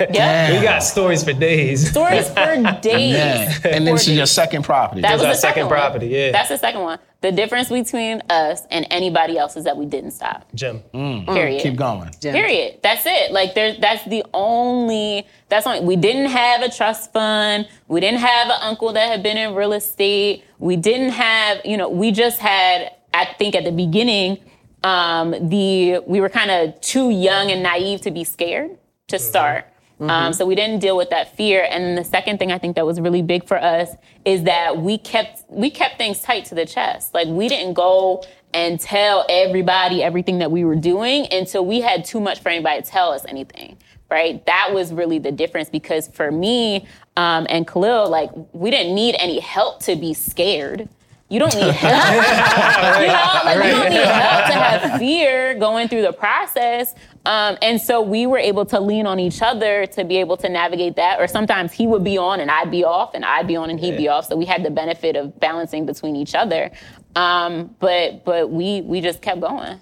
[0.12, 0.58] yeah.
[0.58, 1.90] We got stories for days.
[1.90, 3.14] Stories for days.
[3.14, 3.60] Yeah.
[3.64, 5.02] And this is your second property.
[5.02, 5.70] That was our the second, second one.
[5.70, 6.32] property, yeah.
[6.32, 6.98] That's the second one.
[7.20, 10.46] The difference between us and anybody else is that we didn't stop.
[10.54, 10.82] Jim.
[10.94, 11.26] Mm.
[11.26, 11.60] Period.
[11.60, 11.62] Mm.
[11.62, 12.10] Keep going.
[12.22, 12.78] Period.
[12.82, 13.30] That's it.
[13.30, 17.68] Like there's that's the only that's only we didn't have a trust fund.
[17.88, 20.44] We didn't have an uncle that had been in real estate.
[20.58, 24.38] We didn't have, you know, we just had, I think at the beginning,
[24.82, 29.22] um, the we were kind of too young and naive to be scared to mm-hmm.
[29.22, 29.69] start.
[30.08, 31.66] Um, so we didn't deal with that fear.
[31.70, 33.90] And the second thing I think that was really big for us
[34.24, 37.12] is that we kept we kept things tight to the chest.
[37.12, 42.04] Like we didn't go and tell everybody everything that we were doing until we had
[42.04, 43.76] too much for anybody to tell us anything.
[44.10, 44.44] Right?
[44.46, 46.86] That was really the difference because for me
[47.16, 50.88] um, and Khalil, like we didn't need any help to be scared.
[51.30, 52.14] You don't need help.
[53.00, 56.94] you know, like you don't need help to have fear going through the process.
[57.26, 60.48] Um, and so we were able to lean on each other to be able to
[60.48, 61.20] navigate that.
[61.20, 63.78] Or sometimes he would be on and I'd be off, and I'd be on and
[63.78, 64.26] he'd be off.
[64.26, 66.70] So we had the benefit of balancing between each other.
[67.14, 69.80] Um, but but we we just kept going.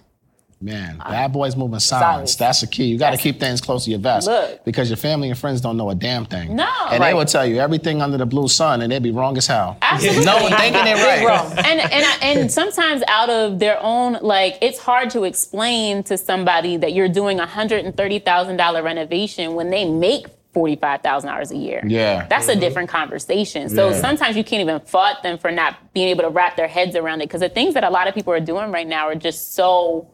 [0.60, 2.34] Man, bad boys moving silence.
[2.34, 2.86] That's the key.
[2.86, 4.64] You got to keep things close to your vest Look.
[4.64, 6.56] because your family and friends don't know a damn thing.
[6.56, 6.68] No.
[6.90, 9.46] and they will tell you everything under the blue sun, and they'd be wrong as
[9.46, 9.78] hell.
[9.82, 10.24] Absolutely.
[10.24, 11.64] No one thinking it right.
[11.64, 16.18] and and I, and sometimes out of their own like it's hard to explain to
[16.18, 21.02] somebody that you're doing a hundred and thirty thousand dollar renovation when they make forty-five
[21.02, 21.82] thousand dollars a year.
[21.86, 22.26] Yeah.
[22.26, 22.60] that's a mm-hmm.
[22.60, 23.68] different conversation.
[23.68, 24.00] So Yeah.
[24.00, 27.20] sometimes you can't even fault them for not being able to wrap their heads around
[27.20, 29.54] it because the things that a lot of people are doing right now are just
[29.54, 30.08] so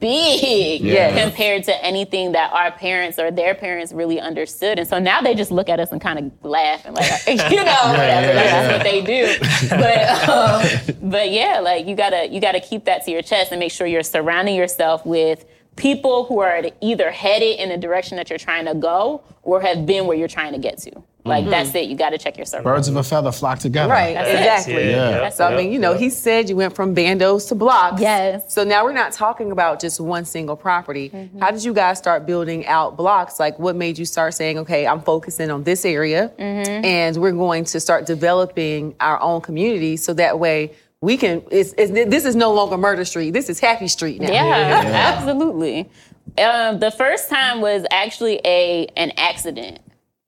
[0.00, 1.22] big Yeah.
[1.22, 4.78] compared to anything that our parents or their parents really understood.
[4.78, 7.34] And so now they just look at us and kind of laugh and like, you
[7.64, 8.32] know, whatever.
[8.32, 9.36] yeah, like, that's what they do.
[9.70, 13.60] But um, but yeah, like you gotta you gotta keep that to your chest and
[13.60, 15.44] make sure you're surrounding yourself with
[15.76, 19.86] people who are either headed in the direction that you're trying to go or have
[19.86, 20.90] been where you're trying to get to.
[21.24, 21.88] Like that's it.
[21.88, 22.64] You got to check your circle.
[22.64, 23.92] Birds of a feather flock together.
[23.92, 24.90] Right, That's exactly.
[24.90, 25.10] Yeah.
[25.18, 28.00] That's So I mean, you know, he said you went from bandos to blocks.
[28.00, 28.52] Yes.
[28.54, 31.10] So now we're not talking about just one single property.
[31.10, 31.38] Mm-hmm.
[31.40, 33.38] How did you guys start building out blocks?
[33.38, 36.84] Like, what made you start saying, okay, I'm focusing on this area, Mm-hmm.
[36.84, 41.42] and we're going to start developing our own community, so that way we can.
[41.50, 43.30] It's, it's, this is no longer Murder Street.
[43.32, 44.30] This is Happy Street now.
[44.32, 44.82] Yeah,
[45.16, 45.90] absolutely.
[46.38, 49.80] Um, the first time was actually a an accident.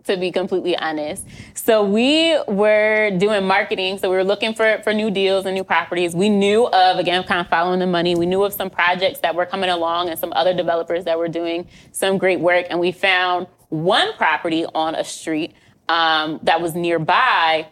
[0.06, 3.98] To be completely honest, so we were doing marketing.
[3.98, 6.12] So we were looking for for new deals and new properties.
[6.12, 8.16] We knew of again, kind of following the money.
[8.16, 11.28] We knew of some projects that were coming along and some other developers that were
[11.28, 12.66] doing some great work.
[12.68, 15.54] And we found one property on a street
[15.88, 17.68] um, that was nearby.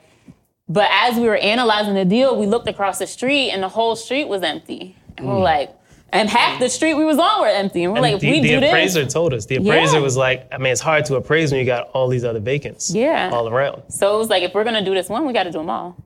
[0.69, 3.97] But as we were analyzing the deal, we looked across the street and the whole
[3.97, 4.97] street was empty.
[5.19, 5.75] And we're like,
[6.13, 7.85] and half the street we was on were empty.
[7.85, 9.47] And we're like, if the, we the do appraiser told us.
[9.47, 10.03] The appraiser Yeah.
[10.03, 12.91] was like, I mean, it's hard to appraise when you got all these other vacants
[12.95, 13.31] Yeah.
[13.33, 13.83] all around.
[13.89, 15.97] So it was like, if we're gonna do this one, we gotta do them all.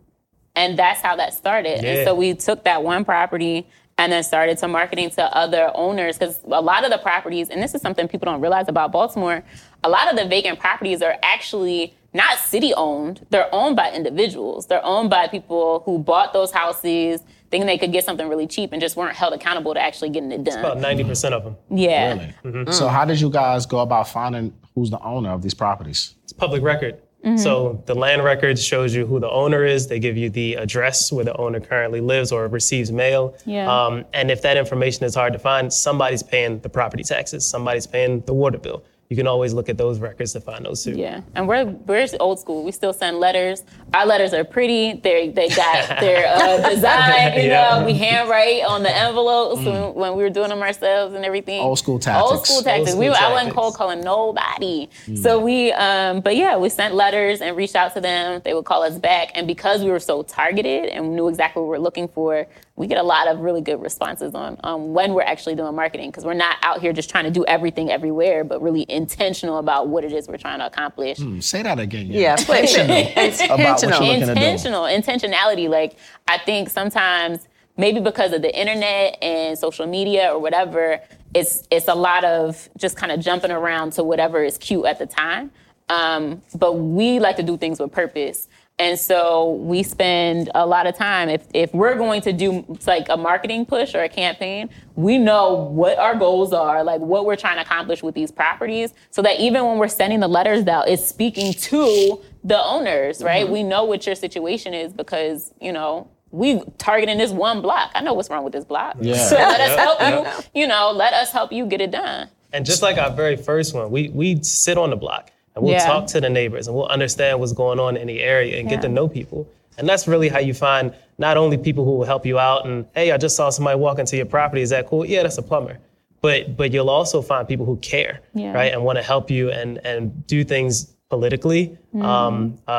[0.56, 1.84] And that's how that started.
[1.84, 3.66] And so we took that one property
[3.98, 7.62] and then started to marketing to other owners because a lot of the properties, and
[7.62, 9.42] this is something people don't realize about Baltimore,
[9.82, 13.26] a lot of the vacant properties are actually not city owned.
[13.30, 14.66] They're owned by individuals.
[14.66, 17.22] They're owned by people who bought those houses
[17.54, 20.32] thinking they could get something really cheap and just weren't held accountable to actually getting
[20.32, 20.58] it done.
[20.58, 21.56] About 90% of them.
[21.70, 22.32] yeah.
[22.42, 22.72] Really?
[22.72, 26.16] So how did you guys go about finding who's the owner of these properties?
[26.24, 27.00] It's public record.
[27.24, 27.36] Mm-hmm.
[27.36, 29.86] So the land records shows you who the owner is.
[29.86, 33.36] They give you the address where the owner currently lives or receives mail.
[33.46, 33.72] Yeah.
[33.72, 37.48] Um, and if that information is hard to find, somebody's paying the property taxes.
[37.48, 38.82] Somebody's paying the water bill.
[39.14, 40.96] You can always look at those records to find those too.
[40.96, 42.64] Yeah, and we're we're old school.
[42.64, 43.62] We still send letters.
[43.94, 44.94] Our letters are pretty.
[44.94, 47.34] They they got their uh, design.
[47.34, 47.78] You Yeah.
[47.78, 51.60] know, we handwrite on the envelopes when, when we were doing them ourselves and everything.
[51.60, 52.28] Old school taxes.
[52.32, 52.90] Old school tactics.
[52.90, 53.54] Old we school I wasn't tactics.
[53.54, 54.88] cold calling nobody.
[55.14, 58.40] So we um, but yeah, we sent letters and reached out to them.
[58.44, 61.66] They would call us back, and because we were so targeted and knew exactly what
[61.68, 65.14] we were looking for, we get a lot of really good responses on on when
[65.14, 68.42] we're actually doing marketing because we're not out here just trying to do everything everywhere,
[68.42, 71.18] but really intentional about what it is we're trying to accomplish.
[71.40, 72.06] Say that again.
[72.06, 72.74] Yeah, please.
[72.74, 74.02] About what Intentional.
[74.02, 74.30] you're looking to do.
[74.32, 75.96] intentional intentionality like
[76.28, 81.00] i think sometimes maybe because of the internet and social media or whatever
[81.34, 84.98] it's it's a lot of just kind of jumping around to whatever is cute at
[84.98, 85.50] the time
[85.90, 90.86] um, but we like to do things with purpose and so we spend a lot
[90.86, 94.68] of time if, if we're going to do like a marketing push or a campaign
[94.96, 98.92] we know what our goals are like what we're trying to accomplish with these properties
[99.10, 103.44] so that even when we're sending the letters out it's speaking to the owners right?
[103.44, 103.52] Mm-hmm.
[103.52, 107.92] We know what your situation is because you know we targeting this one block.
[107.94, 108.96] I know what's wrong with this block.
[109.00, 109.16] Yeah.
[109.16, 112.28] so let us help you you know let us help you get it done.
[112.52, 115.74] And just like our very first one, we we sit on the block and we'll
[115.74, 115.86] Yeah.
[115.86, 118.82] talk to the neighbors and we'll understand what's going on in the area and get
[118.82, 119.46] to know people.
[119.78, 122.86] And that's really how you find not only people who will help you out and
[122.94, 124.62] hey, I just saw somebody walk into your property.
[124.62, 125.04] Is that cool?
[125.04, 125.78] Yeah, that's a plumber.
[126.20, 128.52] But but you'll also find people who care, Yeah.
[128.52, 132.02] right, and want to help you and and do things politically Mm-hmm.
[132.04, 132.70] um, uh,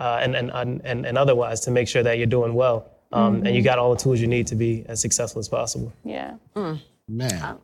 [0.00, 0.50] uh, and, and
[0.84, 2.86] and and otherwise to make sure that you're doing well.
[3.12, 5.92] Um, And you got all the tools you need to be as successful as possible.
[6.04, 6.80] yeah Mm.
[7.08, 7.32] Man.
[7.42, 7.54] I,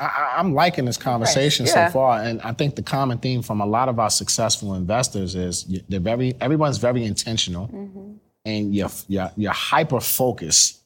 [0.00, 1.88] I- I'm liking this conversation Yeah.
[1.88, 5.34] so far, and I think the common theme from a lot of our successful investors
[5.34, 8.12] is they're very everyone's very intentional, mm-hmm.
[8.44, 10.80] and you're you're, you're hyper focused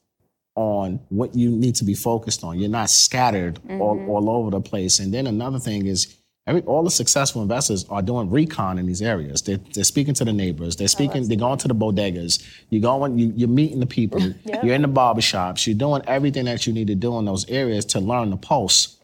[0.55, 2.59] on what you need to be focused on.
[2.59, 4.11] You're not scattered all, mm-hmm.
[4.11, 4.99] all over the place.
[4.99, 6.15] And then another thing is.
[6.47, 9.43] Every, all the successful investors are doing recon in these areas.
[9.43, 10.77] They're, they're speaking to the neighbors.
[10.77, 11.29] They're speaking.
[11.29, 12.43] they're going to the bodegas.
[12.71, 13.19] You're going.
[13.19, 14.19] You, you're meeting the people.
[14.63, 15.67] You're in the barbershops.
[15.67, 18.98] You're doing everything that you need to do in those areas to learn the pulse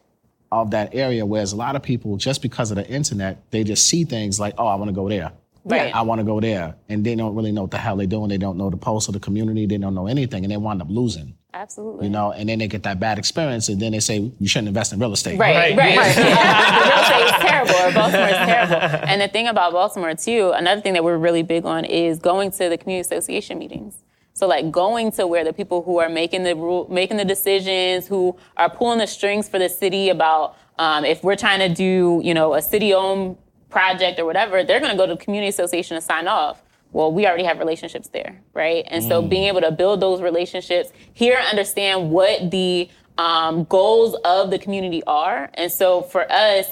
[0.62, 1.24] of that area.
[1.26, 4.54] Whereas a lot of people, just because of the internet, they just see things like,
[4.58, 5.32] oh, I want to go there.
[5.66, 5.94] Right.
[5.94, 6.76] I want to go there.
[6.90, 8.28] And they don't really know what the hell they're doing.
[8.28, 9.64] They don't know the pulse of the community.
[9.64, 10.44] They don't know anything.
[10.44, 13.70] And they wind up losing, absolutely you know, and then they get that bad experience.
[13.70, 15.38] And then they say, you shouldn't invest in real estate.
[15.38, 15.96] Right, Right.
[15.96, 16.14] right.
[16.14, 16.22] the
[16.90, 19.08] real estate is terrible, or Baltimore is terrible.
[19.08, 22.50] And the thing about Baltimore too, another thing that we're really big on is going
[22.52, 23.96] to the community association meetings.
[24.34, 28.06] So like going to where the people who are making the rule, making the decisions,
[28.06, 32.20] who are pulling the strings for the city about um, if we're trying to do,
[32.24, 33.36] you know, a city-owned
[33.70, 36.62] project or whatever, they're going to go to the community association to sign off.
[36.92, 38.84] Well, we already have relationships there, right?
[38.88, 44.50] And so being able to build those relationships, here, understand what the um, goals of
[44.50, 45.50] the community are.
[45.54, 46.66] And so for us,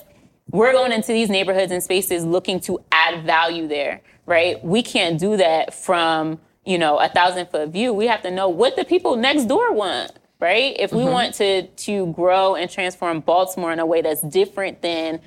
[0.51, 4.63] we're going into these neighborhoods and spaces looking to add value there, right?
[4.65, 7.93] We can't do that from, you know, a thousand foot view.
[7.93, 10.77] We have to know what the people next door want, right?
[10.79, 15.21] If we want to to grow and transform Baltimore in a way that's different than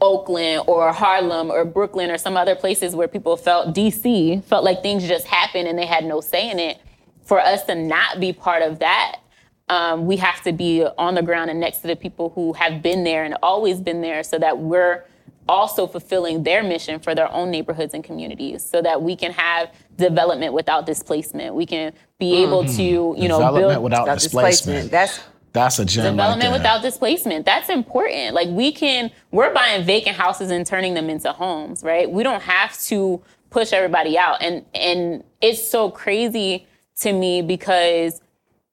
[0.00, 4.82] Oakland or Harlem or Brooklyn or some other places where people felt DC felt like
[4.82, 6.78] things just happened and they had no say in it.
[7.24, 9.16] For us to not be part of that,
[9.70, 12.82] um, we have to be on the ground and next to the people who have
[12.82, 15.04] been there and always been there so that we're
[15.48, 19.70] also fulfilling their mission for their own neighborhoods and communities so that we can have
[19.96, 21.54] development without displacement.
[21.54, 24.82] We can be able to, you know, Development build without Without displacement.
[24.82, 24.90] displacement.
[24.90, 25.20] That's
[25.52, 26.52] That's a gem development there.
[26.52, 27.46] without displacement.
[27.46, 28.34] That's important.
[28.34, 32.10] Like we can, we're buying vacant houses and turning them into homes, right?
[32.10, 34.42] We don't have to push everybody out.
[34.42, 36.66] And and it's so crazy
[37.00, 38.20] to me because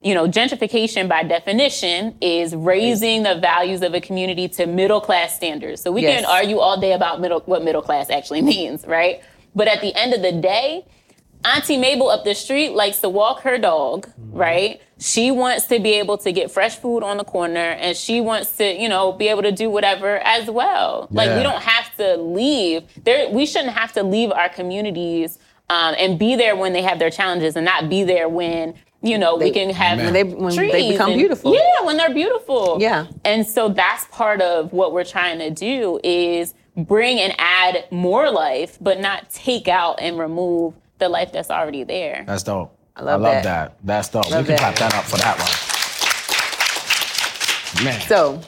[0.04, 5.36] you know, gentrification by definition is raising the values of a community to middle class
[5.36, 5.80] standards.
[5.80, 6.22] So we Yes.
[6.22, 9.22] can argue all day about middle what middle class actually means, right?
[9.54, 10.86] But at the end of the day,
[11.44, 14.80] Auntie Mabel up the street likes to walk her dog, right?
[15.00, 18.52] She wants to be able to get fresh food on the corner and she wants
[18.58, 21.08] to, you know, be able to do whatever as well.
[21.10, 22.84] Like we don't have to leave.
[23.04, 27.00] There we shouldn't have to leave our communities um, and be there when they have
[27.00, 30.24] their challenges and not be there when you know we They- can have when they-
[30.24, 31.56] when they become and- beautiful.
[31.56, 32.78] Yeah, when they're beautiful.
[32.80, 33.08] Yeah.
[33.26, 38.30] And so that's part of what we're trying to do is bring and add more
[38.30, 42.24] life, but not take out and remove the life that's already there.
[42.26, 42.78] That's dope.
[42.96, 43.44] I love that.
[43.44, 43.78] that.
[43.84, 44.32] That's dope.
[44.32, 44.76] Love we can that.
[44.76, 45.38] clap that up for that
[47.76, 47.86] one.
[47.86, 48.00] Man.
[48.02, 48.42] So,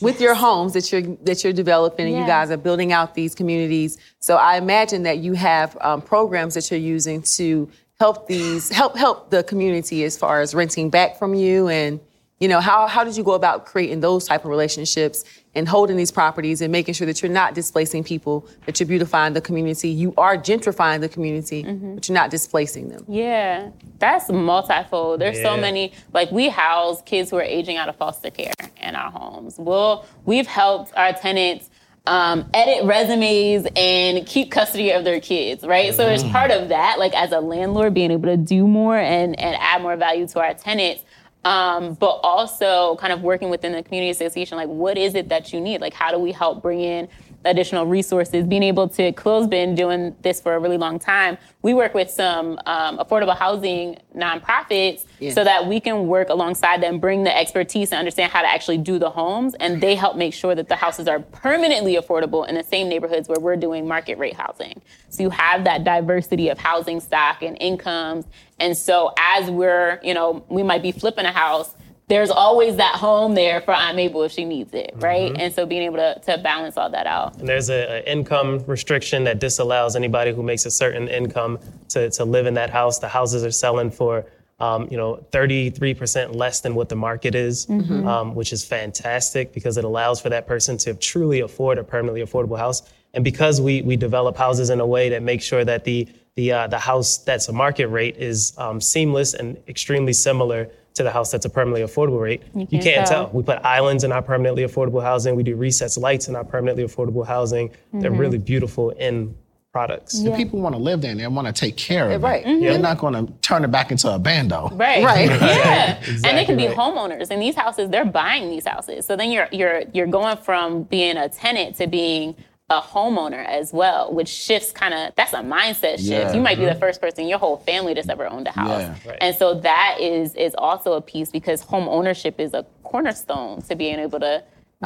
[0.00, 3.34] with your homes that you're that you're developing, and you guys are building out these
[3.34, 3.98] communities.
[4.20, 8.96] So, I imagine that you have um, programs that you're using to help these help
[8.96, 11.98] help the community as far as renting back from you, and
[12.40, 15.96] you know how how did you go about creating those type of relationships and holding
[15.96, 19.88] these properties and making sure that you're not displacing people, that you're beautifying the community,
[19.88, 21.94] you are gentrifying the community, Mm-hmm.
[21.96, 23.04] but you're not displacing them.
[23.08, 25.20] Yeah, that's multifold.
[25.20, 28.94] There's so many, like we house kids who are aging out of foster care in
[28.94, 29.56] our homes.
[29.58, 31.70] Well, we've helped our tenants
[32.06, 35.92] um, edit resumes and keep custody of their kids, right?
[35.94, 39.38] So it's part of that, like as a landlord, being able to do more and,
[39.38, 41.04] and add more value to our tenants.
[41.44, 45.52] Um, but also kind of working within the community association, like what is it that
[45.52, 45.80] you need?
[45.80, 47.08] Like how do we help bring in
[47.44, 48.46] additional resources?
[48.46, 51.38] Being able to, Khalil's been doing this for a really long time.
[51.62, 55.32] We work with some um, affordable housing nonprofits Yeah.
[55.32, 58.78] so that we can work alongside them, bring the expertise and understand how to actually
[58.78, 62.54] do the homes, and they help make sure that the houses are permanently affordable in
[62.54, 64.80] the same neighborhoods where we're doing market rate housing.
[65.08, 68.26] So you have that diversity of housing stock and incomes,
[68.60, 71.74] and so as we're, you know, we might be flipping a house.
[72.08, 75.30] There's always that home there for Aunt Mabel if she needs it, right?
[75.38, 77.36] And so being able to, to balance all that out.
[77.36, 81.58] And there's a, a income restriction that disallows anybody who makes a certain income
[81.90, 82.98] to, to live in that house.
[82.98, 84.24] The houses are selling for,
[84.58, 87.68] um, you know, 33% less than what the market is,
[88.06, 92.22] um, which is fantastic because it allows for that person to truly afford a permanently
[92.22, 92.82] affordable house.
[93.14, 96.52] And because we we develop houses in a way that makes sure that the the
[96.52, 101.10] uh, the house that's a market rate is um, seamless and extremely similar to the
[101.10, 103.26] house that's a permanently affordable rate, you can't can't, tell.
[103.26, 103.30] tell.
[103.32, 105.36] We put islands in our permanently affordable housing.
[105.36, 107.70] We do recessed lights in our permanently affordable housing.
[107.92, 108.20] They're Mm-hmm.
[108.20, 109.36] really beautiful in
[109.70, 110.18] products.
[110.24, 112.42] If people want to live there and they want to take care of Right.
[112.44, 114.70] it, they're not going to turn it back into a bando.
[114.72, 115.04] Right.
[115.04, 115.28] Right.
[115.40, 116.00] Yeah.
[116.24, 116.76] and they can be right.
[116.76, 117.30] homeowners.
[117.30, 119.04] And these houses, they're buying these houses.
[119.06, 122.34] So then you're you're you're going from being a tenant to being
[122.70, 126.02] a homeowner as well, which shifts kind of that's a mindset shift.
[126.02, 126.32] Yeah.
[126.34, 128.68] You might be the first person in your whole family that's ever owned a house.
[128.82, 128.94] Yeah.
[129.06, 129.18] Right.
[129.20, 133.74] And so that is is also a piece because home ownership is a cornerstone to
[133.74, 134.42] being able to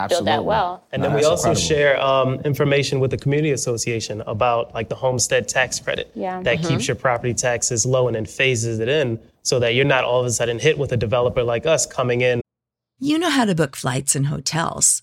[0.09, 0.85] build that well.
[0.93, 1.61] And No, then we also incredible.
[1.69, 6.41] share um, information with the community association about like the homestead tax credit Yeah.
[6.43, 6.69] that Mm-hmm.
[6.69, 10.21] keeps your property taxes low and then phases it in so that you're not all
[10.21, 12.41] of a sudden hit with a developer like us coming in
[13.01, 15.03] You know how to book flights and hotels.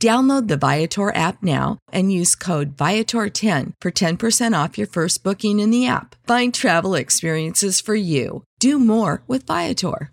[0.00, 5.58] Download the Viator app now and use code Viator10 for 10% off your first booking
[5.58, 6.16] in the app.
[6.26, 8.44] Find travel experiences for you.
[8.58, 10.12] Do more with Viator.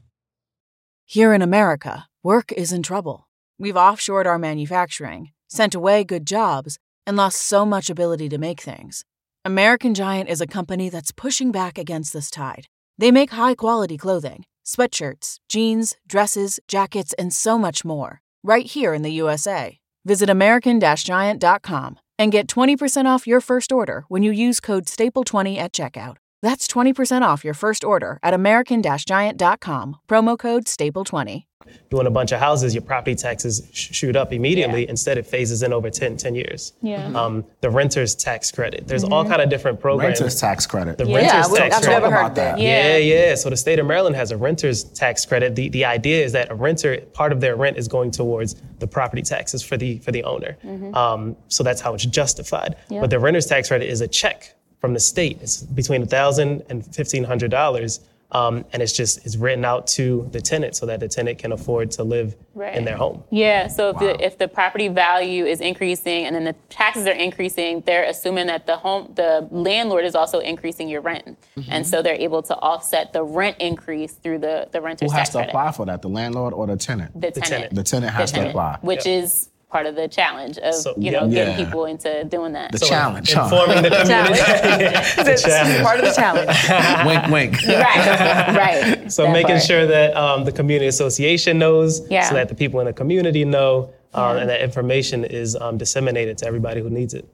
[1.05, 3.27] Here in America, work is in trouble.
[3.59, 8.61] We've offshored our manufacturing, sent away good jobs, and lost so much ability to make
[8.61, 9.03] things.
[9.43, 12.67] American Giant is a company that's pushing back against this tide.
[12.97, 18.93] They make high quality clothing, sweatshirts, jeans, dresses, jackets, and so much more right here
[18.93, 19.79] in the USA.
[20.05, 25.73] Visit American-Giant.com and get 20% off your first order when you use code STAPLE20 at
[25.73, 26.17] checkout.
[26.43, 31.45] That's 20% off your first order at American-Giant.com, promo code STAPLE20.
[31.89, 34.87] Doing a bunch of houses, your property taxes sh- shoot up immediately.
[34.89, 36.73] Instead, it phases in over 10, 10 years.
[36.81, 37.05] Yeah.
[37.15, 38.85] Um, the renter's tax credit.
[38.85, 40.19] There's all kind of different programs.
[40.19, 40.97] Renters tax credit.
[40.97, 42.01] The Yeah, renter's we- tax I've credit.
[42.01, 42.55] never heard about that.
[42.57, 42.61] that.
[42.61, 43.35] Yeah, yeah.
[43.35, 45.55] So the state of Maryland has a renter's tax credit.
[45.55, 48.87] The the idea is that a renter, part of their rent is going towards the
[48.87, 50.57] property taxes for the for the owner.
[50.93, 52.75] Um, so that's how it's justified.
[52.89, 54.53] But the renter's tax credit is a check
[54.84, 55.38] from the state.
[55.41, 58.01] It's between a thousand and fifteen hundred dollars.
[58.34, 61.51] Um, and it's just it's written out to the tenant so that the tenant can
[61.53, 62.75] afford to live Right.
[62.75, 63.23] in their home.
[63.29, 67.11] Yeah, so if, the, if the property value is increasing and then the taxes are
[67.13, 71.38] increasing, they're assuming that the home, the landlord is also increasing your rent,
[71.69, 74.99] and so they're able to offset the rent increase through the the rent.
[74.99, 75.49] Who has tax to credit.
[75.51, 76.01] apply for that?
[76.01, 77.13] The landlord or the tenant?
[77.13, 77.45] The tenant.
[77.45, 77.75] tenant.
[77.75, 78.79] The tenant has to tenant, apply.
[78.81, 81.34] which is part of the challenge of So, you know yeah.
[81.45, 81.65] getting Yeah.
[81.65, 82.71] people into doing that.
[82.71, 83.34] The challenge.
[83.34, 83.43] huh?
[83.45, 85.24] Informing the community.
[85.30, 86.51] This is part of the challenge.
[87.09, 87.53] wink, wink.
[87.67, 89.11] right, right.
[89.11, 89.63] So That making part.
[89.63, 92.21] sure that um, the community association knows, Yeah.
[92.30, 96.38] so that the people in the community know, um, and that information is um, disseminated
[96.39, 97.26] to everybody who needs it.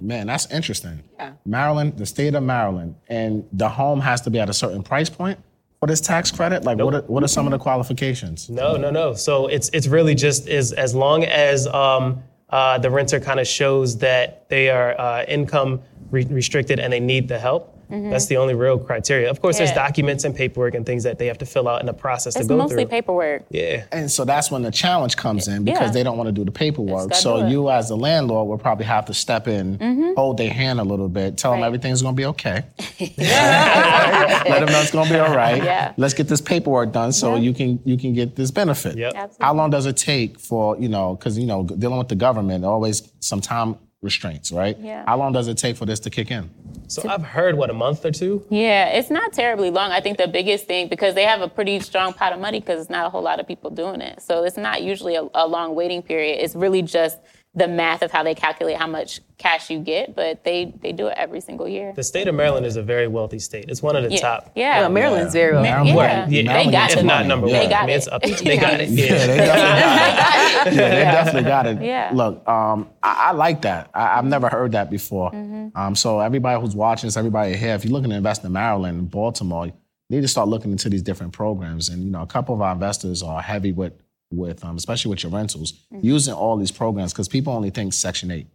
[0.00, 1.02] Man, that's interesting.
[1.18, 1.32] Yeah.
[1.46, 5.08] Maryland, the state of Maryland, and the home has to be at a certain price
[5.08, 5.38] point
[5.80, 6.64] for this tax credit.
[6.64, 8.48] Like, what are, what are some of the qualifications?
[8.50, 9.14] No, no, no.
[9.14, 13.46] So it's it's really just is as long as um, uh, the renter kind of
[13.46, 17.77] shows that they are uh, income re- restricted and they need the help.
[17.88, 19.30] That's the only real criteria.
[19.30, 19.78] Of course, there's Mm-hmm.
[19.78, 22.46] Documents and paperwork and things that they have to fill out in the process It's
[22.46, 22.90] to go mostly through.
[22.90, 23.44] paperwork.
[23.50, 23.84] Yeah.
[23.92, 25.90] And so that's when the challenge comes in because Yeah.
[25.92, 27.14] they don't want to do the paperwork.
[27.14, 29.78] So you, as the landlord, will probably have to step in,
[30.16, 32.64] hold their hand a little bit, tell them everything's going to be okay.
[33.18, 35.62] Let them know it's going to be all right.
[35.62, 35.92] Yeah.
[35.96, 38.96] Let's get this paperwork done so you can you can get this benefit.
[38.96, 39.12] Yep.
[39.14, 39.44] Absolutely.
[39.44, 41.14] How long does it take for you know?
[41.14, 44.78] Because you know, dealing with the government, always some time restraints, right?
[44.78, 45.04] Yeah.
[45.06, 46.50] How long does it take for this to kick in?
[46.86, 48.44] So I've heard what a month or two.
[48.48, 49.90] Yeah, it's not terribly long.
[49.90, 52.80] I think the biggest thing because they have a pretty strong pot of money because
[52.80, 54.22] it's not a whole lot of people doing it.
[54.22, 56.42] So it's not usually a, a long waiting period.
[56.42, 57.18] It's really just
[57.54, 61.06] the math of how they calculate how much cash you get, but they they do
[61.08, 61.92] it every single year.
[61.96, 63.64] The state of Maryland is a very wealthy state.
[63.68, 64.52] It's one of the Yeah, top.
[64.54, 64.80] yeah.
[64.80, 65.62] Well, Maryland's very well.
[65.62, 66.26] Maryland- yeah.
[66.28, 67.04] Yeah, They got if it.
[67.04, 67.68] not number They one.
[67.70, 68.12] got I mean, it.
[68.12, 68.22] up.
[68.22, 68.88] They got it.
[68.90, 69.26] Yeah, Yeah.
[69.26, 70.74] they definitely got it.
[70.74, 71.82] Yeah, they definitely got it.
[71.82, 72.10] Yeah.
[72.14, 73.90] Look, um, I, I like that.
[73.94, 75.30] I, I've never heard that before.
[75.32, 75.76] Mm-hmm.
[75.76, 78.98] Um, so everybody who's watching this, everybody here, if you're looking to invest in Maryland
[78.98, 79.72] and Baltimore, you
[80.10, 81.88] need to start looking into these different programs.
[81.88, 83.92] And you know, a couple of our investors are heavy with
[84.30, 86.06] with um, especially with your rentals, Mm-hmm.
[86.06, 88.46] using all these programs because people only think Section 8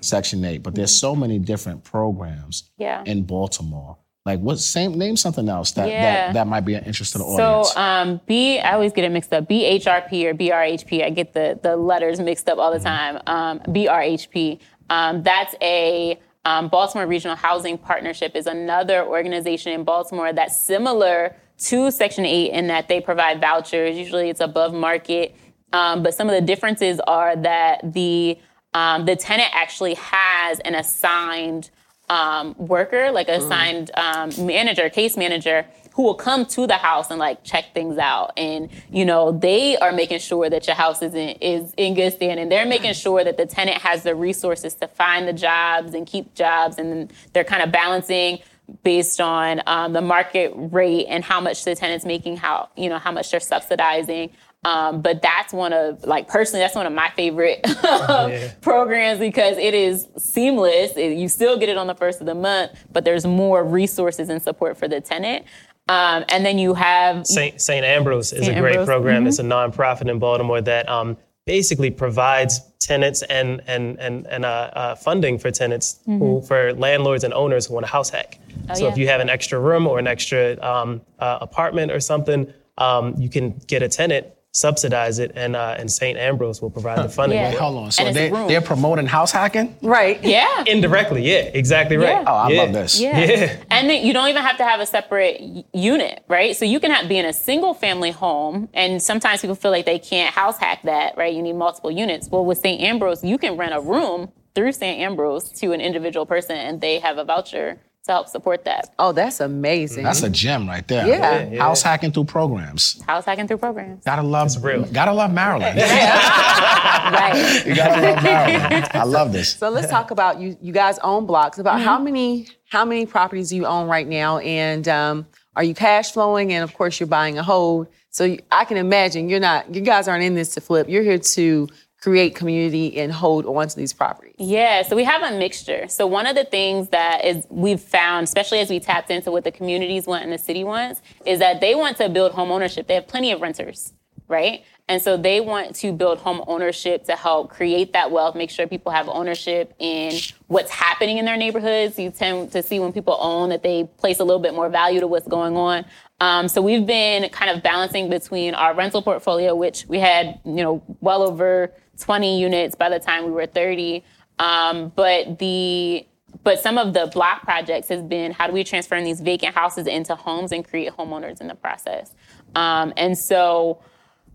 [0.00, 2.82] Section Eight, but there's so many different programs Mm-hmm.
[2.82, 3.02] Yeah.
[3.06, 3.98] in Baltimore.
[4.24, 4.58] Like, what?
[4.58, 6.02] Same name something else that Yeah.
[6.26, 7.72] that, that might be an interest to the So audience.
[7.72, 9.48] So um, B, I always get it mixed up.
[9.48, 11.04] BHRP or BRHP.
[11.04, 13.20] I get the the letters mixed up all the time.
[13.26, 14.58] Um, BRHP.
[14.90, 21.34] Um, that's a um, Baltimore Regional Housing Partnership is another organization in Baltimore that's similar
[21.58, 23.96] to Section 8 in that they provide vouchers.
[23.96, 25.36] Usually it's above market.
[25.72, 28.38] Um, but some of the differences are that the
[28.74, 31.70] um, the tenant actually has an assigned
[32.10, 37.10] um, worker, like an assigned um, manager, case manager, who will come to the house
[37.10, 38.32] and like check things out.
[38.36, 42.12] And you know, they are making sure that your house is in is in good
[42.12, 42.48] standing.
[42.48, 46.34] They're making sure that the tenant has the resources to find the jobs and keep
[46.34, 48.40] jobs, and they're kind of balancing
[48.82, 52.98] based on um, the market rate and how much the tenant's making, how you know
[52.98, 54.30] how much they're subsidizing.
[54.64, 57.62] Um, but that's one of like personally, that's one of my favorite
[58.62, 60.96] programs because it is seamless.
[60.96, 64.28] It- you still get it on the first of the month, but there's more resources
[64.28, 65.44] and support for the tenant.
[65.88, 67.60] Um, and then you have St.
[67.70, 68.58] Ambrose is St.
[68.58, 69.26] a great Ambrose, program.
[69.28, 71.16] It's a nonprofit in Baltimore that um,
[71.46, 76.18] basically provides tenants and and and and uh, uh, funding for tenants Mm-hmm.
[76.18, 78.38] who for landlords and owners who want a house hack.
[78.74, 82.52] so if you have an extra room or an extra um, uh, apartment or something,
[82.78, 84.26] um, you can get a tenant,
[84.56, 86.16] subsidize it, and uh, and St.
[86.18, 87.38] Ambrose will provide the funding.
[87.38, 87.50] Yeah.
[87.50, 87.60] for it.
[87.60, 87.92] Hold on.
[87.92, 89.76] So they, they're promoting house hacking?
[89.82, 90.22] Right.
[90.24, 90.64] Yeah.
[90.66, 92.22] Indirectly, yeah, exactly right.
[92.22, 92.24] Yeah.
[92.26, 92.62] Oh, I Yeah.
[92.62, 92.98] love this.
[92.98, 93.18] Yeah.
[93.18, 93.56] Yeah.
[93.70, 95.42] And then you don't even have to have a separate
[95.74, 96.56] unit, right?
[96.56, 99.84] So you can have, be in a single family home, and sometimes people feel like
[99.84, 101.34] they can't house hack that, right?
[101.34, 102.28] You need multiple units.
[102.30, 102.80] Well, with St.
[102.80, 104.98] Ambrose, you can rent a room through St.
[105.00, 109.12] Ambrose to an individual person, and they have a voucher to help support that Oh,
[109.12, 110.04] that's amazing.
[110.04, 111.06] That's a gem right there.
[111.06, 111.16] Yeah.
[111.18, 111.62] Yeah, yeah.
[111.62, 113.00] House hacking through programs.
[113.02, 114.04] house hacking through programs.
[114.04, 114.84] Gotta love real.
[114.86, 115.78] Gotta love Maryland.
[115.80, 117.62] right.
[117.66, 118.88] you gotta love Maryland.
[118.92, 119.54] I love this.
[119.56, 120.56] So let's talk about you.
[120.60, 121.58] You guys own blocks.
[121.58, 121.84] About Mm-hmm.
[121.84, 124.38] how many how many properties do you own right now?
[124.38, 125.26] And um,
[125.56, 126.52] are you cash flowing?
[126.52, 127.88] And of course, you're buying a hold.
[128.10, 129.74] So I can imagine you're not.
[129.74, 130.88] You guys aren't in this to flip.
[130.88, 131.68] You're here to
[132.06, 134.36] create community and hold on to these properties.
[134.38, 135.88] Yeah, so we have a mixture.
[135.88, 139.42] So one of the things that is we've found, especially as we tapped into what
[139.42, 142.86] the communities want and the city wants, is that they want to build home ownership.
[142.86, 143.92] They have plenty of renters,
[144.28, 144.62] right?
[144.88, 148.68] And so they want to build home ownership to help create that wealth, make sure
[148.68, 150.14] people have ownership in
[150.46, 151.98] what's happening in their neighborhoods.
[151.98, 155.00] You tend to see when people own that they place a little bit more value
[155.00, 155.84] to what's going on.
[156.20, 160.52] Um, so we've been kind of balancing between our rental portfolio, which we had, you
[160.54, 164.02] know, well over 20 units by the time we were 30.
[164.38, 166.06] Um, but the
[166.44, 169.86] but some of the block projects has been how do we transform these vacant houses
[169.86, 172.14] into homes and create homeowners in the process.
[172.54, 173.82] Um, and so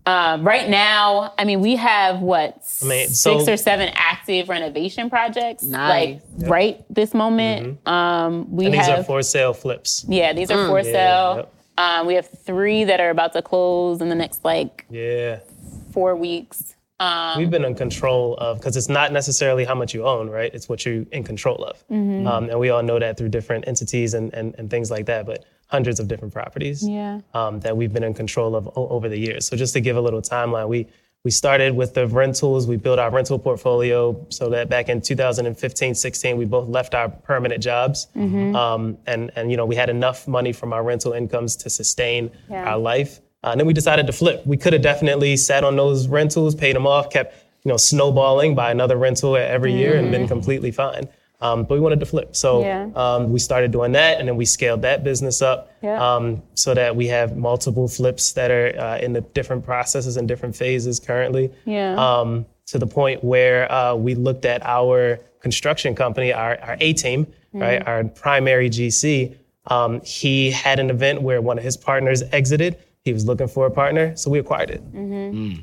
[0.04, 5.08] um, right now, I mean, we have what mean, six so- or seven active renovation
[5.10, 6.20] projects, Nice.
[6.38, 7.86] like right this moment.
[7.86, 10.04] Um, we And these have are for sale flips.
[10.08, 11.36] yeah, these are for sale.
[11.36, 11.54] yep.
[11.78, 15.40] Um, we have three that are about to close in the next like Yeah.
[15.92, 16.74] four weeks.
[17.00, 20.54] Um, We've been in control of because it's not necessarily how much you own, right?
[20.54, 22.26] It's what you're in control of, Mm-hmm.
[22.26, 25.26] um, and we all know that through different entities and, and, and things like that.
[25.26, 27.20] But hundreds of different properties Yeah.
[27.34, 29.46] um, that we've been in control of o- over the years.
[29.46, 30.86] So just to give a little timeline, we
[31.24, 32.66] we started with the rentals.
[32.66, 37.08] We built our rental portfolio so that back in 2015, 16, we both left our
[37.08, 38.56] permanent jobs, Mm-hmm.
[38.56, 42.30] um, and and you know we had enough money from our rental incomes to sustain
[42.50, 42.64] Yeah.
[42.70, 43.20] our life.
[43.44, 44.44] Uh, and then we decided to flip.
[44.46, 48.54] We could have definitely sat on those rentals, paid them off, kept you know snowballing
[48.56, 51.08] by another rental every year, and been completely fine.
[51.42, 52.88] Um, but we wanted to flip, so Yeah.
[52.94, 55.98] um, we started doing that, and then we scaled that business up Yeah.
[56.16, 60.28] um, so that we have multiple flips that are uh, in the different processes and
[60.28, 61.50] different phases currently.
[61.64, 61.96] Yeah.
[61.98, 66.92] Um, to the point where uh, we looked at our construction company, our, our A
[66.92, 69.34] team, right, our primary GC.
[69.66, 72.76] Um, he had an event where one of his partners exited.
[73.04, 74.80] He was looking for a partner, so we acquired it.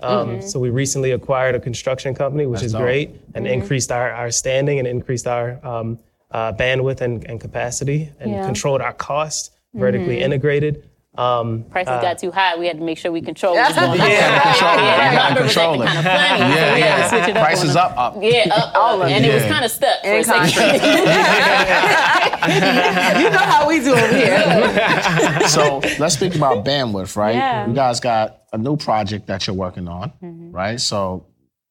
[0.02, 2.82] Um, So we recently acquired a construction company, which is dope.
[2.82, 5.98] great, and increased our, our standing and increased our um,
[6.32, 8.46] uh, bandwidth and, and capacity, and Yeah.
[8.46, 10.90] controlled our cost, vertically integrated.
[11.20, 12.56] Um, prices got too high.
[12.58, 14.10] We had to make sure we controlled what's going on.
[14.10, 14.78] Yeah, control it.
[14.84, 15.86] Yeah, You gotta lumber control it.
[15.86, 16.40] kind of funny.
[16.40, 17.40] so Yeah, we had to switch it yeah.
[17.42, 18.14] up Prices up, up.
[18.14, 18.24] them.
[18.24, 19.02] Yeah, up, up.
[19.04, 20.50] and it was kind of stuck for a second.
[23.24, 25.48] you know how we do over here.
[25.50, 27.36] so let's speak about bandwidth, right?
[27.36, 27.68] Yeah.
[27.68, 30.12] You guys got a new project that you're working on,
[30.52, 30.80] right?
[30.80, 31.26] So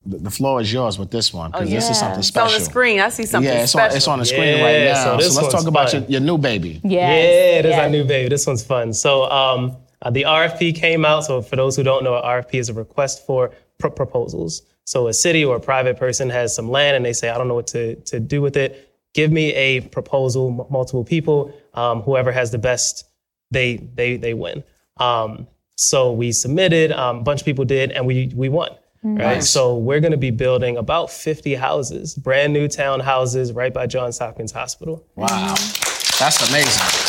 [0.09, 1.93] the, the floor is yours with this one because this is yeah.
[2.03, 3.01] something It's on the screen.
[3.01, 3.97] I see something yeah, it's on, special.
[3.97, 5.19] it's on the screen Yeah, right now.
[5.19, 6.81] so So, let's talk one's about your, your new baby.
[6.83, 7.81] Yes, Yeah, it is yes.
[7.81, 8.29] our new baby.
[8.29, 8.93] This one's fun.
[8.93, 11.25] So um, uh, the RFP came out.
[11.25, 14.63] So for those who don't know, an RFP is a request for pro- proposals.
[14.85, 17.49] So a city or a private person has some land and they say, I don't
[17.49, 18.71] know what to, to do with it.
[19.15, 21.53] Give me a proposal, m- multiple people.
[21.75, 23.05] Um, whoever has the best,
[23.51, 24.63] they they they win.
[24.99, 25.47] Um,
[25.77, 26.93] so we submitted.
[26.93, 28.71] Um, a bunch of people did, and we we won.
[29.17, 29.43] Right.
[29.43, 34.19] So we're going to be building about 50 houses, brand new townhouses, right by Johns
[34.19, 35.05] Hopkins Hospital.
[35.17, 35.55] Wow,
[36.19, 37.09] that's amazing.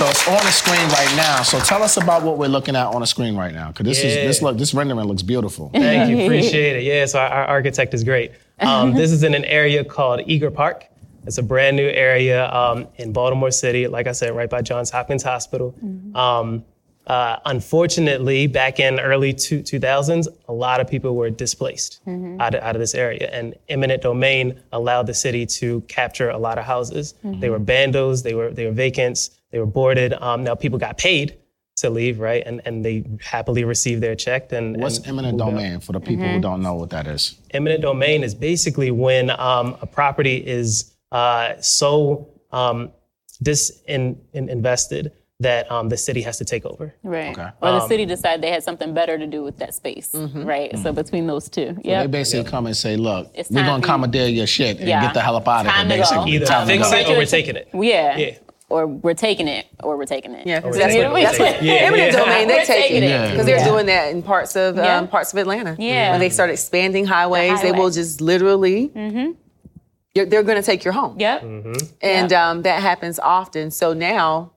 [0.00, 1.42] So it's on the screen right now.
[1.42, 3.98] So tell us about what we're looking at on the screen right now, because this
[3.98, 5.68] is this look this rendering looks beautiful.
[5.74, 6.84] Thank you, appreciate it.
[6.84, 8.32] Yeah, so our, our architect is great.
[8.60, 10.86] Um, this is in an area called Eager Park.
[11.26, 14.88] It's a brand new area um, in Baltimore City, like I said, right by Johns
[14.90, 15.74] Hopkins Hospital.
[16.14, 16.64] Um,
[17.10, 22.00] uh, unfortunately, back in early two, 2000s, a lot of people were displaced
[22.38, 26.38] out, of, out of this area, and eminent domain allowed the city to capture a
[26.38, 27.14] lot of houses.
[27.24, 30.12] They were bandos, they were they were vacants, they were boarded.
[30.12, 31.36] Um, now people got paid
[31.78, 34.52] to leave, right, and and they happily received their check.
[34.52, 35.50] And What's and eminent moved out.
[35.56, 37.34] domain for the people who don't know what that is?
[37.50, 42.92] Eminent domain is basically when um, a property is uh, so um,
[43.42, 46.94] disinvested that um, the city has to take over.
[47.02, 47.32] Right.
[47.36, 47.48] Okay.
[47.62, 50.10] Or the Um, city decided they had something better to do with that space.
[50.14, 50.76] Right.
[50.78, 51.62] So between those two.
[51.62, 51.74] yeah.
[51.82, 52.06] They Yeah.
[52.06, 55.00] basically come and say, look, we're gonna for commandeer your shit and Yeah.
[55.00, 56.08] get the hell up out of Time here, to go.
[56.10, 56.32] basically.
[56.36, 56.96] Either Time to fix go.
[56.96, 57.68] it or we're taking it.
[57.72, 58.16] Yeah.
[58.18, 58.30] Yeah.
[58.68, 60.46] Or we're taking it, or we're taking it.
[60.46, 61.10] Yeah, 'cause that's yeah.
[61.10, 62.18] what, that's what Yeah, eminent yeah.
[62.24, 62.46] domain.
[62.46, 63.30] They We're taking it it.
[63.32, 63.64] Because they're Yeah.
[63.64, 64.98] doing that in parts of Yeah.
[64.98, 65.74] um, parts of Atlanta.
[65.76, 66.12] Yeah.
[66.12, 67.78] when they start expanding highways, they highway.
[67.80, 68.92] will just literally.
[70.14, 71.16] You're, they're going to take your home.
[71.18, 71.42] Yep.
[72.02, 73.70] and um, that happens often.
[73.72, 74.52] So now,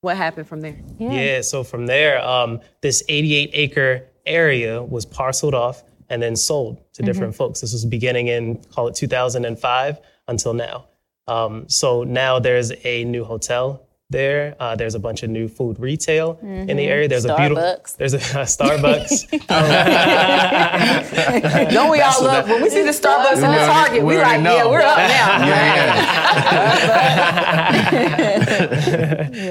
[0.00, 0.76] what happened from there?
[0.98, 1.12] Yeah.
[1.12, 6.80] yeah So from there, um, this 88 acre area was parceled off and then sold
[6.94, 7.60] to different folks.
[7.60, 10.86] This was beginning in call it 2005 until now.
[11.26, 13.87] Um, so now there's a new hotel
[14.18, 14.56] there.
[14.58, 17.06] Uh, there's a bunch of new food retail in the area.
[17.08, 17.96] There's a beautiful Starbucks.
[17.98, 18.18] there's a
[18.56, 19.28] Starbucks.
[21.72, 24.02] No, we all love when we see the Starbucks and the Target.
[24.02, 25.38] we We, already like, yeah, we're up now.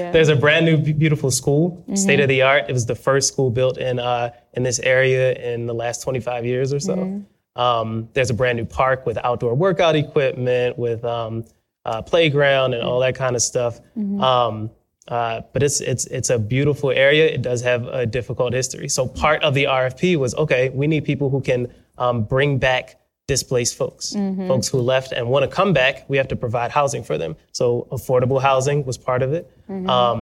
[0.12, 2.64] There's a brand new beautiful school, state of the art.
[2.68, 6.44] It was the first school built in uh, in this area in the last 25
[6.44, 7.22] years or so.
[7.56, 11.44] Um, there's a brand new park with outdoor workout equipment, with um,
[11.88, 13.80] uh, playground and all that kind of stuff.
[13.96, 14.70] Um,
[15.16, 17.24] uh, but it's it's it's a beautiful area.
[17.36, 18.88] It does have a difficult history.
[18.96, 20.68] So part of the RFP was okay.
[20.80, 21.60] We need people who can
[21.96, 22.84] um, bring back
[23.26, 24.14] displaced folks,
[24.48, 25.94] folks who left and want to come back.
[26.10, 27.36] We have to provide housing for them.
[27.52, 29.44] So affordable housing was part of it.
[29.68, 30.18] Um,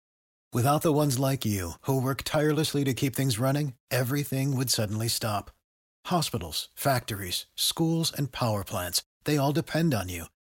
[0.53, 5.09] Without the ones like you, who work tirelessly to keep things running, everything would suddenly
[5.09, 5.45] stop.
[6.07, 10.25] Hospitals, factories, schools, and power plants, they all depend on you.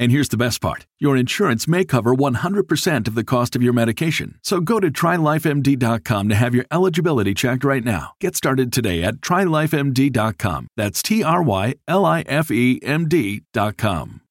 [0.00, 3.74] And here's the best part your insurance may cover 100% of the cost of your
[3.74, 4.38] medication.
[4.42, 8.14] So go to trylifemd.com to have your eligibility checked right now.
[8.18, 10.68] Get started today at trylifemd.com.
[10.74, 14.22] That's T R Y L I F E M D.com.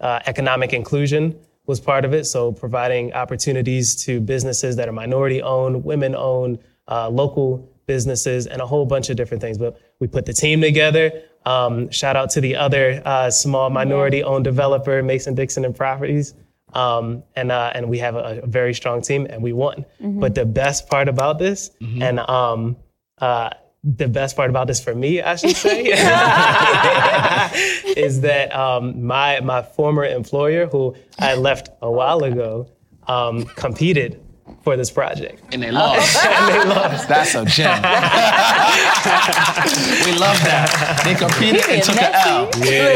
[0.00, 2.24] uh, economic inclusion was part of it.
[2.24, 8.60] So providing opportunities to businesses that are minority owned, women owned, uh, local businesses, and
[8.60, 9.56] a whole bunch of different things.
[9.56, 11.22] But we put the team together.
[11.48, 16.34] Um, shout out to the other uh, small minority owned developer, Mason Dixon and Properties.
[16.74, 19.86] Um, and uh, and we have a, a very strong team, and we won.
[20.20, 21.70] But the best part about this,
[22.02, 22.76] and um,
[23.18, 23.48] uh,
[23.82, 25.84] the best part about this for me, I should say,
[27.96, 32.68] is that um, my my former employer, who I left a while ago,
[33.06, 34.20] um, competed
[34.62, 35.42] for this project.
[35.52, 36.24] And they lost.
[36.24, 37.08] and they lost.
[37.08, 37.82] That's a gem.
[40.04, 41.00] we love that.
[41.04, 42.50] They competed and took an L.
[42.58, 42.94] Yeah,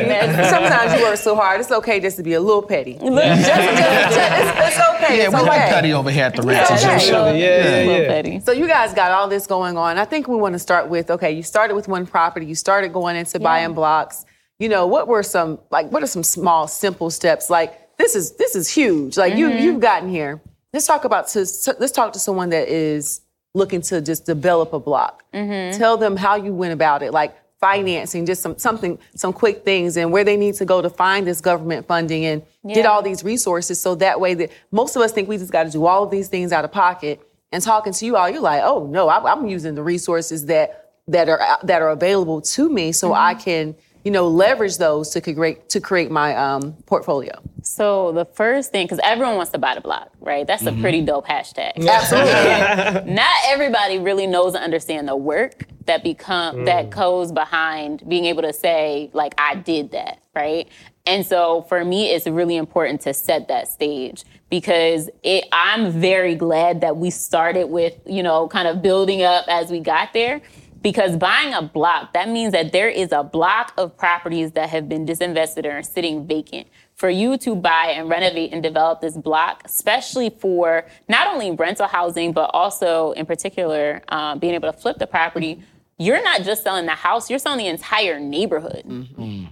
[0.00, 1.60] yeah, Sometimes you work so hard.
[1.60, 2.94] It's okay just to be a little petty.
[2.94, 5.18] just, just, just, it's, it's okay.
[5.18, 5.48] Yeah, it's we okay.
[5.48, 6.70] like Petty over here at the ranch.
[6.70, 6.98] okay.
[6.98, 8.08] Gym Yeah, yeah, Little yeah.
[8.08, 8.40] petty.
[8.40, 9.98] So you guys got all this going on.
[9.98, 11.32] I think we want to start with okay.
[11.32, 12.46] You started with one property.
[12.46, 14.24] You started going into buying blocks.
[14.58, 17.50] You know what were some like what are some small simple steps?
[17.50, 19.16] Like this is this is huge.
[19.16, 19.64] Like you mm-hmm.
[19.64, 20.40] you've gotten here.
[20.72, 21.40] Let's talk about to,
[21.78, 23.22] let's talk to someone that is
[23.54, 25.24] looking to just develop a block.
[25.34, 25.76] Mm-hmm.
[25.78, 27.12] Tell them how you went about it.
[27.12, 30.88] Like financing, just some something, some quick things, and where they need to go to
[30.88, 33.80] find this government funding and get all these resources.
[33.80, 36.10] So that way, that most of us think we just got to do all of
[36.10, 37.20] these things out of pocket.
[37.52, 40.92] And talking to you all, you're like, oh no, I'm, I'm using the resources that
[41.08, 43.20] that are that are available to me, so mm-hmm.
[43.20, 47.40] I can you know leverage those to create to create my um, portfolio.
[47.62, 50.46] So the first thing, because everyone wants to buy the block, right?
[50.46, 51.86] That's a pretty dope hashtag.
[51.86, 53.12] Absolutely.
[53.14, 58.42] Not everybody really knows and understand the work that become that goes behind being able
[58.42, 60.68] to say like I did that, right?
[61.06, 66.34] And so for me, it's really important to set that stage because it, I'm very
[66.34, 70.40] glad that we started with you know kind of building up as we got there
[70.82, 74.88] Because buying a block, that means that there is a block of properties that have
[74.88, 76.68] been disinvested or are sitting vacant.
[76.94, 81.86] For you to buy and renovate and develop this block, especially for not only rental
[81.86, 85.62] housing, but also in particular um, being able to flip the property,
[85.98, 88.84] you're not just selling the house, you're selling the entire neighborhood,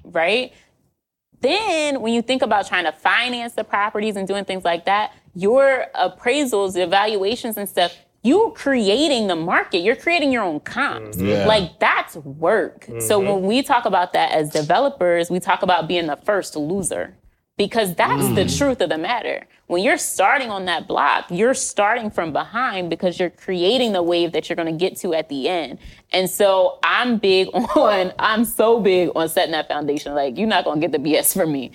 [0.04, 0.52] right?
[1.40, 5.12] Then, when you think about trying to finance the properties and doing things like that,
[5.34, 7.94] your appraisals, the evaluations, and stuff,
[8.28, 9.78] you're creating the market.
[9.78, 11.16] You're creating your own comps.
[11.18, 11.46] Yeah.
[11.46, 12.86] Like that's work.
[13.00, 17.14] So when we talk about that as developers, we talk about being the first loser
[17.56, 18.58] because that's the Mm.
[18.58, 19.44] truth of the matter.
[19.66, 24.32] When you're starting on that block, you're starting from behind because you're creating the wave
[24.32, 25.78] that you're going to get to at the end.
[26.12, 30.14] And so I'm big on, I'm so big on setting that foundation.
[30.14, 31.72] Like, you're not going to get the BS from me.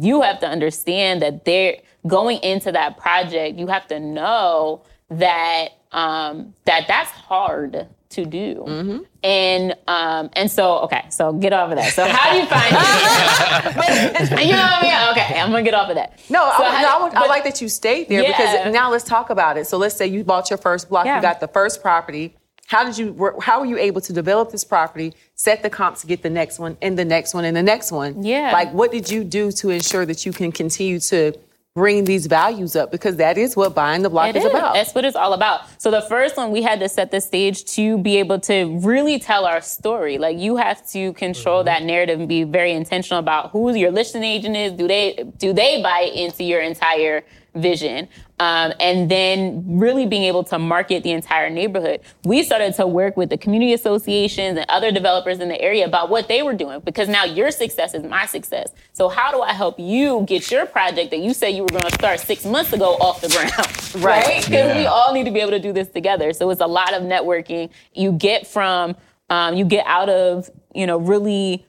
[0.00, 1.76] You have to understand that they're
[2.06, 4.82] going into that project, you have to know
[5.18, 9.04] that um, that that's hard to do.
[9.22, 11.92] And um, and so okay, so get off of that.
[11.92, 14.30] So how do you find it?
[14.46, 15.10] you know what I mean?
[15.22, 16.20] Okay, I'm gonna get off of that.
[16.30, 18.28] No, So I, no, I, want- I like that you stayed there Yeah.
[18.28, 19.66] because now let's talk about it.
[19.66, 21.16] So let's say you bought your first block, Yeah.
[21.16, 22.36] you got the first property.
[22.66, 23.32] How did you?
[23.42, 26.58] How were you able to develop this property, set the comps to get the next
[26.58, 28.24] one, and the next one, and the next one?
[28.24, 28.52] Yeah.
[28.52, 31.32] Like, what did you do to ensure that you can continue to
[31.74, 32.92] bring these values up?
[32.92, 34.50] Because that is what buying the block is, is.
[34.50, 34.74] about.
[34.74, 35.62] That's what it's all about.
[35.80, 39.18] So the first one, we had to set the stage to be able to really
[39.18, 40.16] tell our story.
[40.18, 41.66] Like you have to control mm-hmm.
[41.66, 44.72] that narrative and be very intentional about who your listing agent is.
[44.72, 48.08] Do they do they buy into your entire vision?
[48.40, 52.00] Um, and then really being able to market the entire neighborhood.
[52.24, 56.10] We started to work with the community associations and other developers in the area about
[56.10, 58.72] what they were doing because now your success is my success.
[58.92, 61.84] So how do I help you get your project that you said you were going
[61.84, 63.52] to start six months ago off the ground?
[64.04, 64.26] Right.
[64.26, 64.36] right?
[64.44, 64.78] Because Yeah.
[64.78, 66.32] we all need to be able to do this together.
[66.32, 67.70] So it's a lot of networking.
[67.92, 68.96] You get from,
[69.30, 71.64] um, you get out of, you know, really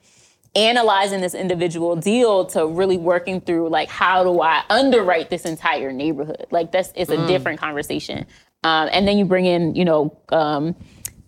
[0.56, 5.92] analyzing this individual deal to really working through like how do I underwrite this entire
[5.92, 6.46] neighborhood?
[6.50, 7.26] Like that's it's a Mm.
[7.28, 8.26] different conversation.
[8.64, 10.74] Um, and then you bring in, you know, um,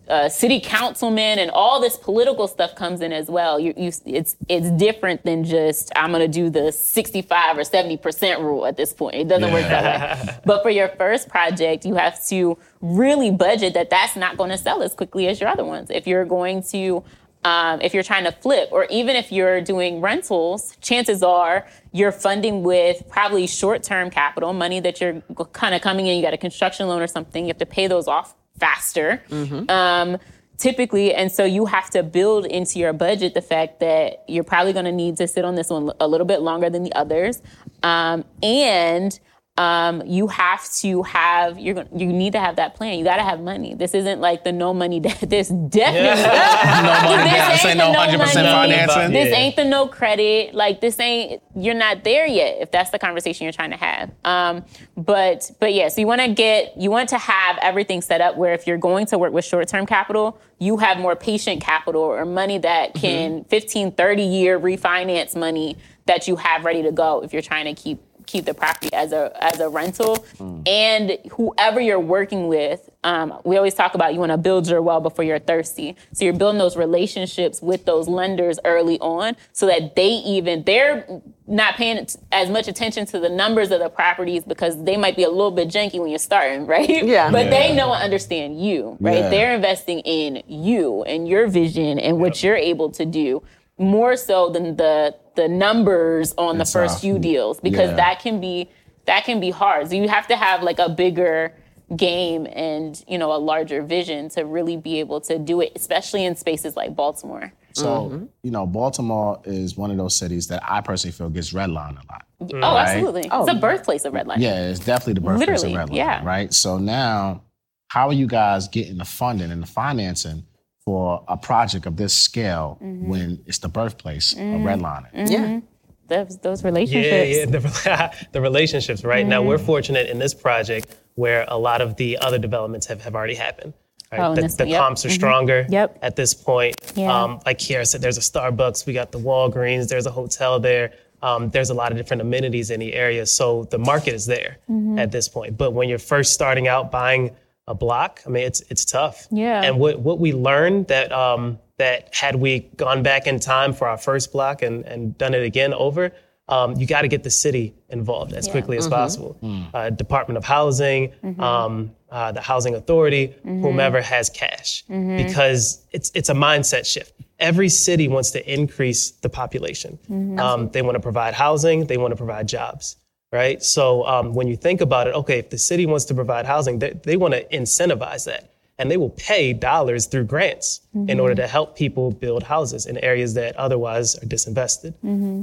[0.09, 3.59] uh, city councilmen and all this political stuff comes in as well.
[3.59, 7.97] You, you, it's it's different than just I'm going to do the 65 or 70
[7.97, 9.15] percent rule at this point.
[9.15, 10.33] It doesn't work that way.
[10.45, 14.57] But for your first project, you have to really budget that that's not going to
[14.57, 15.91] sell as quickly as your other ones.
[15.91, 17.03] If you're going to
[17.43, 22.11] um, if you're trying to flip, or even if you're doing rentals, chances are you're
[22.11, 25.21] funding with probably short term capital, money that you're
[25.53, 27.87] kind of coming in, you got a construction loan or something, you have to pay
[27.87, 29.23] those off faster.
[29.69, 30.17] Um,
[30.57, 34.73] typically, and so you have to build into your budget the fact that you're probably
[34.73, 37.41] going to need to sit on this one a little bit longer than the others.
[37.83, 39.17] Um, and
[39.59, 42.97] um, you have to have you're you need to have that plan.
[42.97, 43.73] You got to have money.
[43.73, 44.99] This isn't like the no money.
[45.05, 46.23] De- this definitely
[46.83, 49.11] No money This ain't no no 100% financing.
[49.11, 49.35] This Yeah.
[49.35, 50.55] ain't the no credit.
[50.55, 52.57] Like this ain't you're not there yet.
[52.61, 54.11] If that's the conversation you're trying to have.
[54.23, 54.63] Um,
[54.95, 58.37] but but yeah, so you want to get you want to have everything set up
[58.37, 62.01] where if you're going to work with short term capital, you have more patient capital
[62.01, 62.99] or money that Mm-hmm.
[63.01, 67.65] can 15, 30 year refinance money that you have ready to go if you're trying
[67.65, 67.99] to keep
[68.29, 70.25] keep the property as a as a rental.
[70.65, 74.81] And whoever you're working with um, we always talk about you want to build your
[74.81, 75.95] well before you're thirsty.
[76.13, 81.07] So you're building those relationships with those lenders early on so that they even they're
[81.47, 85.23] not paying as much attention to the numbers of the properties because they might be
[85.23, 87.03] a little bit janky when you're starting right?
[87.03, 87.31] Yeah.
[87.31, 89.19] but they know and understand you right?
[89.19, 89.29] Yeah.
[89.29, 93.41] they're investing in you and your vision and what you're able to do
[93.79, 97.01] more so than the the numbers on the It's first off.
[97.01, 97.95] few deals because Yeah.
[98.03, 98.69] that can be
[99.05, 99.89] that can be hard.
[99.89, 101.55] So you have to have like a bigger
[101.95, 106.23] game and you know a larger vision to really be able to do it, especially
[106.25, 107.51] in spaces like Baltimore.
[107.73, 108.25] So, Mm-hmm.
[108.43, 112.05] you know, Baltimore is one of those cities that I personally feel gets redlined a
[112.11, 112.23] lot.
[112.41, 112.87] Oh, right?
[112.87, 113.21] absolutely.
[113.31, 114.39] It's the birthplace of redlining.
[114.39, 116.23] Yeah, it's definitely the birthplace Literally, of redlining, yeah.
[116.25, 116.53] right?
[116.53, 117.43] So now,
[117.87, 120.43] how are you guys getting the funding and the financing
[120.89, 123.07] for a project of this scale Mm-hmm.
[123.11, 124.55] when it's the birthplace Mhm.
[124.55, 125.13] of redlining?
[125.13, 125.61] Mhm.
[126.07, 127.37] Those, those Yeah, relationships.
[127.37, 129.25] yeah, the, the relationships, right?
[129.33, 133.13] Now, we're fortunate in this project where a lot of the other developments have, have
[133.13, 133.73] already happened.
[134.11, 134.19] Right?
[134.21, 134.79] Oh, and the this the yep.
[134.81, 135.21] comps are Mhm.
[135.21, 135.99] stronger Yep.
[136.01, 136.75] at this point.
[136.95, 137.15] Yeah.
[137.15, 140.87] Um, like Kiara said, there's a Starbucks, we got the Walgreens, there's a hotel there.
[141.21, 143.27] Um, there's a lot of different amenities in the area.
[143.27, 144.97] So the market is there Mhm.
[145.03, 145.51] at this point.
[145.61, 147.23] But when you're first starting out buying
[147.69, 149.27] a block, I mean, it's it's tough.
[149.31, 149.61] Yeah.
[149.61, 153.87] And what, what we learned that um, that had we gone back in time for
[153.87, 156.11] our first block and, and done it again over,
[156.49, 159.37] um, you got to get the city involved as quickly as possible.
[159.73, 164.83] Uh, Department of Housing, um, uh, the Housing Authority, whomever has cash,
[165.23, 167.13] because it's it's a mindset shift.
[167.39, 169.97] Every city wants to increase the population.
[170.39, 171.85] Um, they want to provide housing.
[171.85, 172.97] They want to provide jobs.
[173.31, 173.61] Right.
[173.61, 176.79] So um, when you think about it, okay, if the city wants to provide housing,
[176.79, 178.49] they, they want to incentivize that
[178.79, 182.97] and they will pay dollars through grants in order to help people build houses in
[182.99, 184.93] areas that otherwise are disinvested.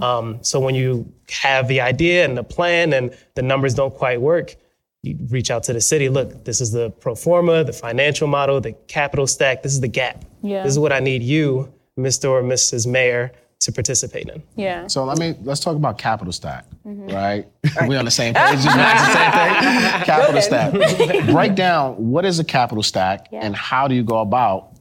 [0.02, 4.22] Um, so when you have the idea and the plan and the numbers don't quite
[4.22, 4.56] work,
[5.02, 6.08] you reach out to the city.
[6.08, 9.62] Look, this is the pro forma, the financial model, the capital stack.
[9.62, 10.24] This is the gap.
[10.42, 10.62] Yeah.
[10.62, 12.30] This is what I need you, Mr.
[12.30, 12.86] or Mrs.
[12.86, 13.32] Mayor,
[13.66, 14.42] to participate in.
[14.54, 14.86] Yeah.
[14.86, 17.46] So let me let's talk about capital stack, right?
[17.82, 18.60] We're on the same page.
[18.60, 20.02] You guys the same thing.
[20.04, 21.26] Capital stack.
[21.26, 24.72] Break down what is a capital stack and how do you go about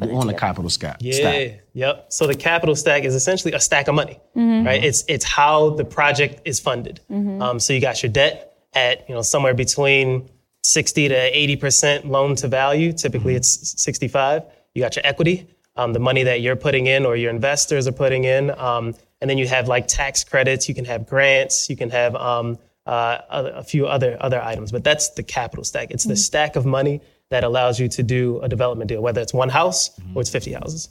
[0.00, 0.96] on a capital stack?
[1.00, 1.12] Yeah.
[1.12, 1.60] stack?
[1.74, 2.06] Yep.
[2.12, 4.82] So the capital stack is essentially a stack of money, right?
[4.82, 7.00] It's it's how the project is funded.
[7.10, 10.28] Um, so you got your debt at you know somewhere between
[10.64, 12.92] 60 to 80 percent loan to value.
[12.92, 14.42] Typically, it's 65.
[14.74, 15.46] You got your equity,
[15.76, 19.30] um, the money that you're putting in or your investors are putting in, um, and
[19.30, 20.68] then you have like tax credits.
[20.68, 21.70] You can have grants.
[21.70, 24.72] You can have um, uh, other, a few other other items.
[24.72, 25.90] But that's the capital stack.
[25.90, 27.00] It's the stack of money
[27.30, 30.52] that allows you to do a development deal, whether it's one house or it's 50
[30.52, 30.88] houses.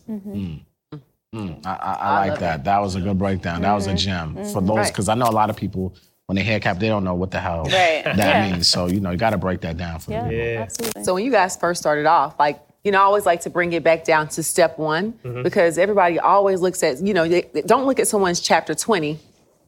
[1.34, 2.64] I, I, I like that.
[2.66, 3.62] That was a good breakdown.
[3.62, 5.94] That was a gem for those because I know a lot of people
[6.26, 8.04] when they hear cap they don't know what the hell Right.
[8.04, 8.52] that Yeah.
[8.52, 8.68] means.
[8.68, 10.32] So you know you got to break that down for Yeah, them.
[10.32, 10.60] Yeah.
[10.62, 11.04] absolutely.
[11.04, 13.74] So when you guys first started off, like, you know, I always like to bring
[13.74, 15.14] it back down to step one
[15.44, 19.20] because everybody always looks at, you know, they, they don't look at someone's chapter 20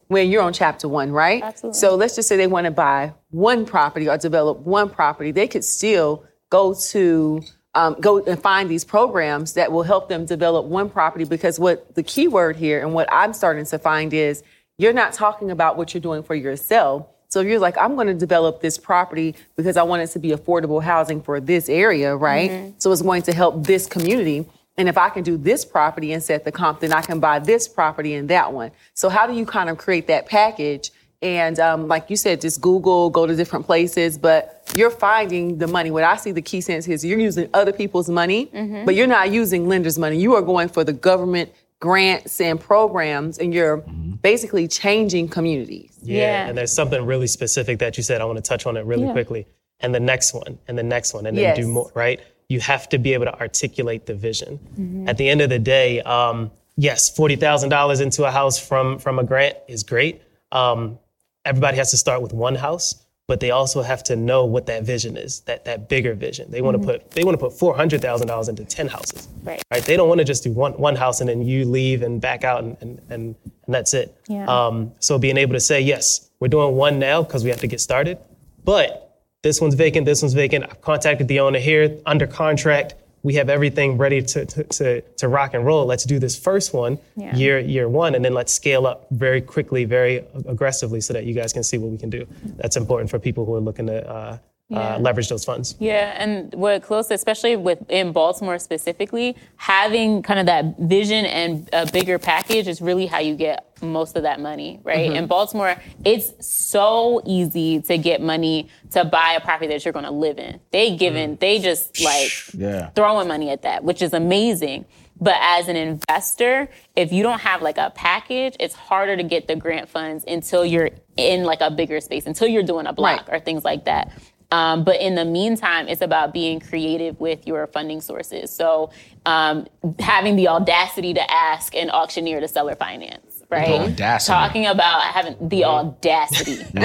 [0.08, 1.42] when you're on chapter one, right?
[1.42, 1.78] Absolutely.
[1.78, 5.30] So let's just say they want to buy one property or develop one property.
[5.30, 7.42] They could still go to,
[7.74, 11.94] um, go and find these programs that will help them develop one property because what
[11.94, 14.42] the key word here and what I'm starting to find is
[14.76, 17.06] you're not talking about what you're doing for yourself.
[17.34, 20.20] So if you're like, I'm going to develop this property because I want it to
[20.20, 22.48] be affordable housing for this area, right?
[22.78, 24.46] So it's going to help this community.
[24.76, 27.40] And if I can do this property and set the comp, then I can buy
[27.40, 28.70] this property and that one.
[28.94, 30.92] So how do you kind of create that package?
[31.22, 35.66] And um, like you said, just Google, go to different places, but you're finding the
[35.66, 35.90] money.
[35.90, 38.48] What I see the key sense is you're using other people's money,
[38.84, 40.20] but you're not using lenders' money.
[40.20, 41.50] You are going for the government
[41.80, 43.78] grants and programs, and you're
[44.22, 45.98] basically changing communities.
[46.02, 46.18] Yeah.
[46.20, 46.46] Yeah.
[46.48, 48.20] And there's something really specific that you said.
[48.20, 49.12] I want to touch on it really Yeah.
[49.12, 49.46] quickly.
[49.80, 51.56] And the next one, and the next one, and then Yes.
[51.58, 52.20] do more, right?
[52.48, 54.58] You have to be able to articulate the vision.
[54.78, 55.08] Mm-hmm.
[55.08, 59.24] At the end of the day, um, yes, $40,000 into a house from, from a
[59.24, 60.22] grant is great.
[60.52, 60.98] Um,
[61.44, 64.82] everybody has to start with one house, but they also have to know what that
[64.82, 66.50] vision is, that, that bigger vision.
[66.50, 69.26] They want to put, they want to put $400,000 into 10 houses.
[69.26, 69.48] Mm-hmm.
[69.48, 69.62] Right.
[69.70, 69.82] Right.
[69.82, 72.44] They don't want to just do one, one house and then you leave and back
[72.44, 74.14] out and, and, and, and that's it.
[74.28, 74.46] Yeah.
[74.46, 77.66] Um, so being able to say, yes, we're doing one now because we have to
[77.66, 78.18] get started,
[78.64, 80.64] but this one's vacant, this one's vacant.
[80.64, 82.94] I've contacted the owner here under contract.
[83.24, 85.86] We have everything ready to, to, to, to rock and roll.
[85.86, 87.34] Let's do this first one, Yeah.
[87.34, 91.34] year year one, and then let's scale up very quickly, very aggressively, so that you
[91.34, 92.26] guys can see what we can do.
[92.58, 94.38] That's important for people who are looking to uh,
[94.70, 94.94] Yeah.
[94.94, 95.74] uh, leverage those funds.
[95.78, 101.68] Yeah, and what close, especially with in Baltimore specifically, having kind of that vision and
[101.74, 105.12] a bigger package is really how you get most of that money, right?
[105.12, 110.06] In Baltimore, it's so easy to get money to buy a property that you're going
[110.06, 110.58] to live in.
[110.70, 112.88] They giving, they just like Yeah.
[112.90, 114.86] throwing money at that, which is amazing.
[115.20, 119.46] But as an investor, if you don't have like a package, it's harder to get
[119.46, 123.28] the grant funds until you're in like a bigger space, until you're doing a block
[123.28, 123.36] Right.
[123.36, 124.10] or things like that.
[124.54, 128.50] Um, but in the meantime, it's about being creative with your funding sources.
[128.60, 128.90] So
[129.26, 129.66] um,
[129.98, 133.80] having the audacity to ask an auctioneer to seller finance, right?
[133.80, 134.32] audacity.
[134.32, 136.78] Talking about having the audacity to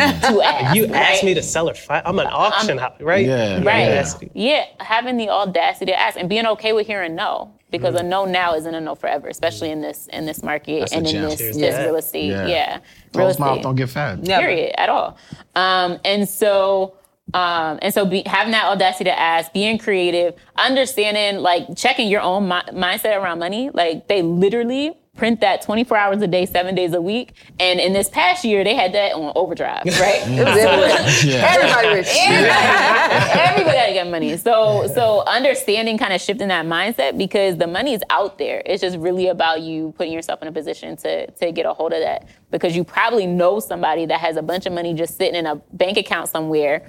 [0.44, 0.76] ask.
[0.76, 0.96] You right?
[0.96, 1.78] asked me to sell it.
[1.78, 3.26] fi- I'm an auction house, right?
[3.26, 3.56] Yeah.
[3.64, 3.88] Right.
[3.90, 4.32] Audacity.
[4.34, 7.54] Yeah, having the audacity to ask and being okay with hearing no.
[7.72, 8.06] Because Mm-hmm.
[8.08, 11.06] a no now isn't a no forever, especially in this in this market That's and
[11.06, 11.24] in gem.
[11.30, 11.86] this Cheers this that.
[11.86, 12.26] real estate.
[12.30, 12.48] Yeah.
[12.48, 12.74] Yeah.
[12.74, 12.82] Real
[13.28, 14.26] Closed mouth estate don't get fed.
[14.26, 14.42] Never.
[14.48, 15.18] period at all.
[15.56, 16.96] Um, and so,
[17.34, 22.22] um, and so be, having that audacity to ask, being creative, understanding, like checking your
[22.22, 23.70] own mi- mindset around money.
[23.74, 27.34] Like they literally print that 24 hours a day, seven days a week.
[27.60, 30.22] And in this past year, they had that on overdrive, right?
[30.26, 31.10] It was everywhere.
[31.24, 31.54] Yeah.
[31.54, 32.08] Everybody rich.
[32.30, 34.38] Everybody, everybody got to get money.
[34.38, 38.64] So, so understanding, kind of shifting that mindset because the money is out there.
[38.66, 41.92] It's just really about you putting yourself in a position to to get a hold
[41.92, 45.36] of that because you probably know somebody that has a bunch of money just sitting
[45.36, 46.88] in a bank account somewhere,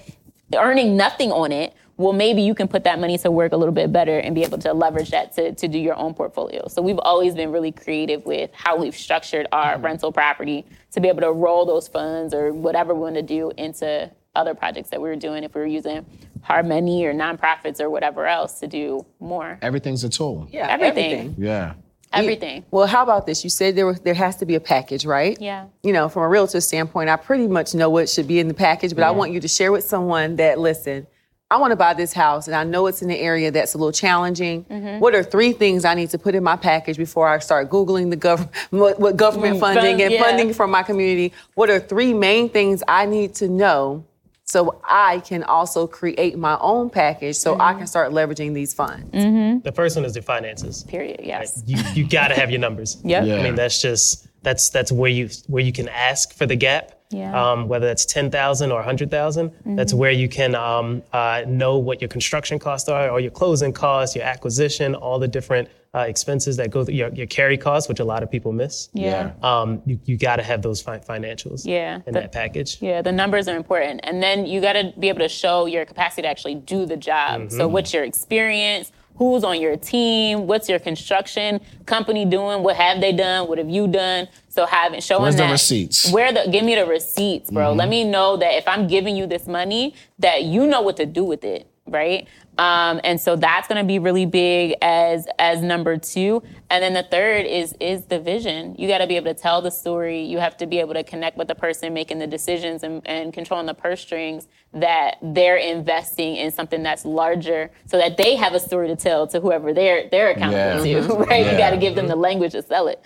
[0.57, 1.75] earning nothing on it.
[1.97, 4.43] well, maybe you can put that money to work a little bit better and be
[4.43, 6.67] able to leverage that to, to do your own portfolio.
[6.69, 9.85] So we've always been really creative with how we've structured our Mm-hmm.
[9.85, 13.53] rental property to be able to roll those funds or whatever we want to do
[13.59, 16.07] into other projects that we were doing if we were using
[16.43, 19.59] hard money or nonprofits or whatever else to do more.
[19.61, 20.49] Everything's a tool.
[20.51, 21.35] Yeah, Everything.
[21.37, 21.75] Yeah.
[22.13, 22.65] Everything.
[22.71, 23.45] Well, how about this?
[23.45, 25.37] You said there was, there has to be a package, right?
[25.41, 25.67] Yeah.
[25.83, 28.55] You know, from a realtor standpoint, I pretty much know what should be in the
[28.55, 31.07] package, but I want you to share with someone that listen.
[31.53, 33.79] I want to buy this house, and I know it's in an area that's a
[33.79, 34.65] little challenging.
[34.67, 35.01] Mm-hmm.
[35.01, 38.11] What are three things I need to put in my package before I start googling
[38.11, 40.23] the government, what, what government Mm, funding fund- and yeah.
[40.23, 41.33] funding from my community?
[41.55, 44.05] What are three main things I need to know
[44.51, 47.63] so I can also create my own package so Mm-hmm.
[47.63, 49.11] I can start leveraging these funds?
[49.13, 50.85] The first one is the finances.
[50.85, 51.21] Period.
[51.23, 51.63] Yes.
[51.67, 52.91] You you gotta have your numbers.
[53.05, 53.27] Yep.
[53.27, 53.37] Yeah.
[53.37, 56.93] I mean that's just that's that's where you where you can ask for the gap.
[57.11, 57.33] Yeah.
[57.41, 62.01] Um, whether that's ten thousand or hundred that's where you can um, uh, know what
[62.01, 66.57] your construction costs are, or your closing costs, your acquisition, all the different uh, expenses
[66.57, 68.89] that go through your, your carry costs, which a lot of people miss.
[68.93, 69.33] Yeah.
[69.43, 71.67] Um, you you got to have those fi- financials.
[71.67, 71.97] Yeah.
[72.07, 72.79] In The- that package.
[72.81, 74.01] Yeah, the numbers are important.
[74.05, 76.97] And then you got to be able to show your capacity to actually do the
[76.97, 77.51] job.
[77.51, 77.73] So, Mm-hmm.
[77.73, 78.93] what's your experience?
[79.17, 80.47] Who's on your team?
[80.47, 82.63] What's your construction company doing?
[82.63, 83.49] What have they done?
[83.49, 84.29] What have you done?
[84.49, 85.51] So, having showing Where's the that.
[85.51, 86.11] receipts?
[86.13, 87.73] Where the give me the receipts, bro.
[87.73, 91.05] Let me know that if I'm giving you this money, that you know what to
[91.07, 92.29] do with it, right?
[92.61, 96.43] Um, and so that's going to be really big as as number two.
[96.69, 98.75] And then the third is is the vision.
[98.79, 100.21] You got to be able to tell the story.
[100.25, 103.33] You have to be able to connect with the person making the decisions and, and
[103.33, 108.53] controlling the purse strings that they're investing in something that's larger, so that they have
[108.53, 111.01] a story to tell to whoever they're they're accountable Yeah.
[111.07, 111.15] to.
[111.31, 111.47] Right?
[111.47, 111.53] Yeah.
[111.53, 113.03] You got to give them the language to sell it.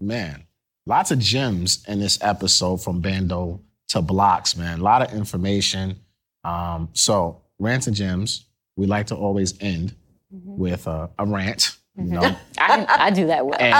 [0.00, 0.44] Man,
[0.86, 4.80] lots of gems in this episode from Bando to Blocks, man.
[4.80, 6.00] A lot of information.
[6.42, 8.46] Um, so, rants and gems,
[8.76, 9.94] we like to always end
[10.34, 10.56] mm-hmm.
[10.58, 12.14] with a, a rant, you mm-hmm.
[12.14, 13.56] know, I, I do that well.
[13.60, 13.74] and,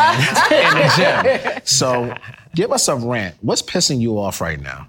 [0.52, 1.60] and a gem.
[1.64, 2.14] So,
[2.54, 3.36] give us a rant.
[3.40, 4.88] What's pissing you off right now?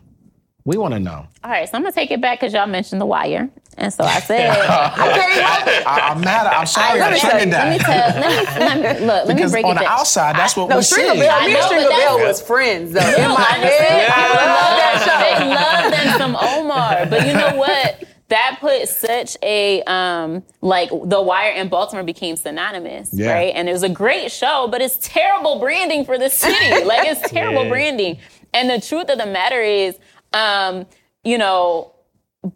[0.66, 1.28] We want to know.
[1.44, 4.04] All right, so I'm gonna take it back because y'all mentioned the wire, and so
[4.04, 6.48] I said, I, am mad.
[6.48, 7.00] I'm sorry.
[7.00, 7.86] let I me tell triggered let me that.
[7.86, 10.00] tell, let me, let me look, let me Because break on it the down.
[10.00, 11.20] outside, that's what No, we Stringer see.
[11.20, 13.00] Bell, I me and know, but Stringer Bell that's- was friends though.
[13.02, 15.20] In my I head, I love that show.
[15.22, 18.04] They love them some Omar, but you know what?
[18.30, 23.34] That put such a um like The Wire in Baltimore became synonymous, Yeah.
[23.34, 23.54] right?
[23.56, 26.84] And it was a great show, but it's terrible branding for the city.
[26.86, 27.70] like it's terrible Yeah.
[27.70, 28.18] branding.
[28.54, 29.98] And the truth of the matter is,
[30.34, 30.86] um,
[31.24, 31.92] you know,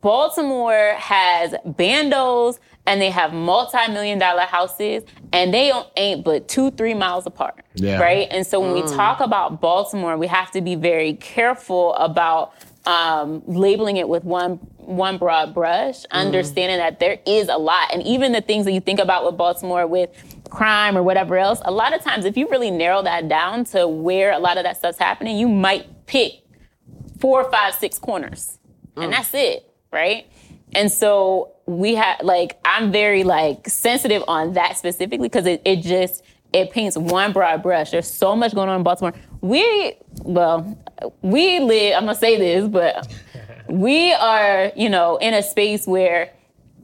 [0.02, 5.04] Baltimore has bandos and they have multi-million dollar houses
[5.34, 7.64] and they ain't but two, three miles apart.
[7.76, 8.00] Yeah.
[8.00, 8.28] Right.
[8.32, 12.54] And so when we talk about Baltimore, we have to be very careful about
[12.86, 14.60] um, labeling it with one
[14.90, 16.06] one broad brush, mm.
[16.12, 17.94] understanding that there is a lot.
[17.94, 20.10] And even the things that you think about with Baltimore with
[20.50, 23.88] crime or whatever else, a lot of times if you really narrow that down to
[23.88, 26.44] where a lot of that stuff's happening, you might pick
[27.20, 28.58] four, five, six corners.
[28.96, 29.16] And mm.
[29.16, 30.26] that's it, right?
[30.74, 35.78] And so we have like I'm very like sensitive on that specifically because it, it
[35.82, 37.92] just it paints one broad brush.
[37.92, 39.14] There's so much going on in Baltimore.
[39.42, 40.78] We well,
[41.22, 43.08] we live, I'm gonna say this, but
[43.70, 46.32] we are, you know, in a space where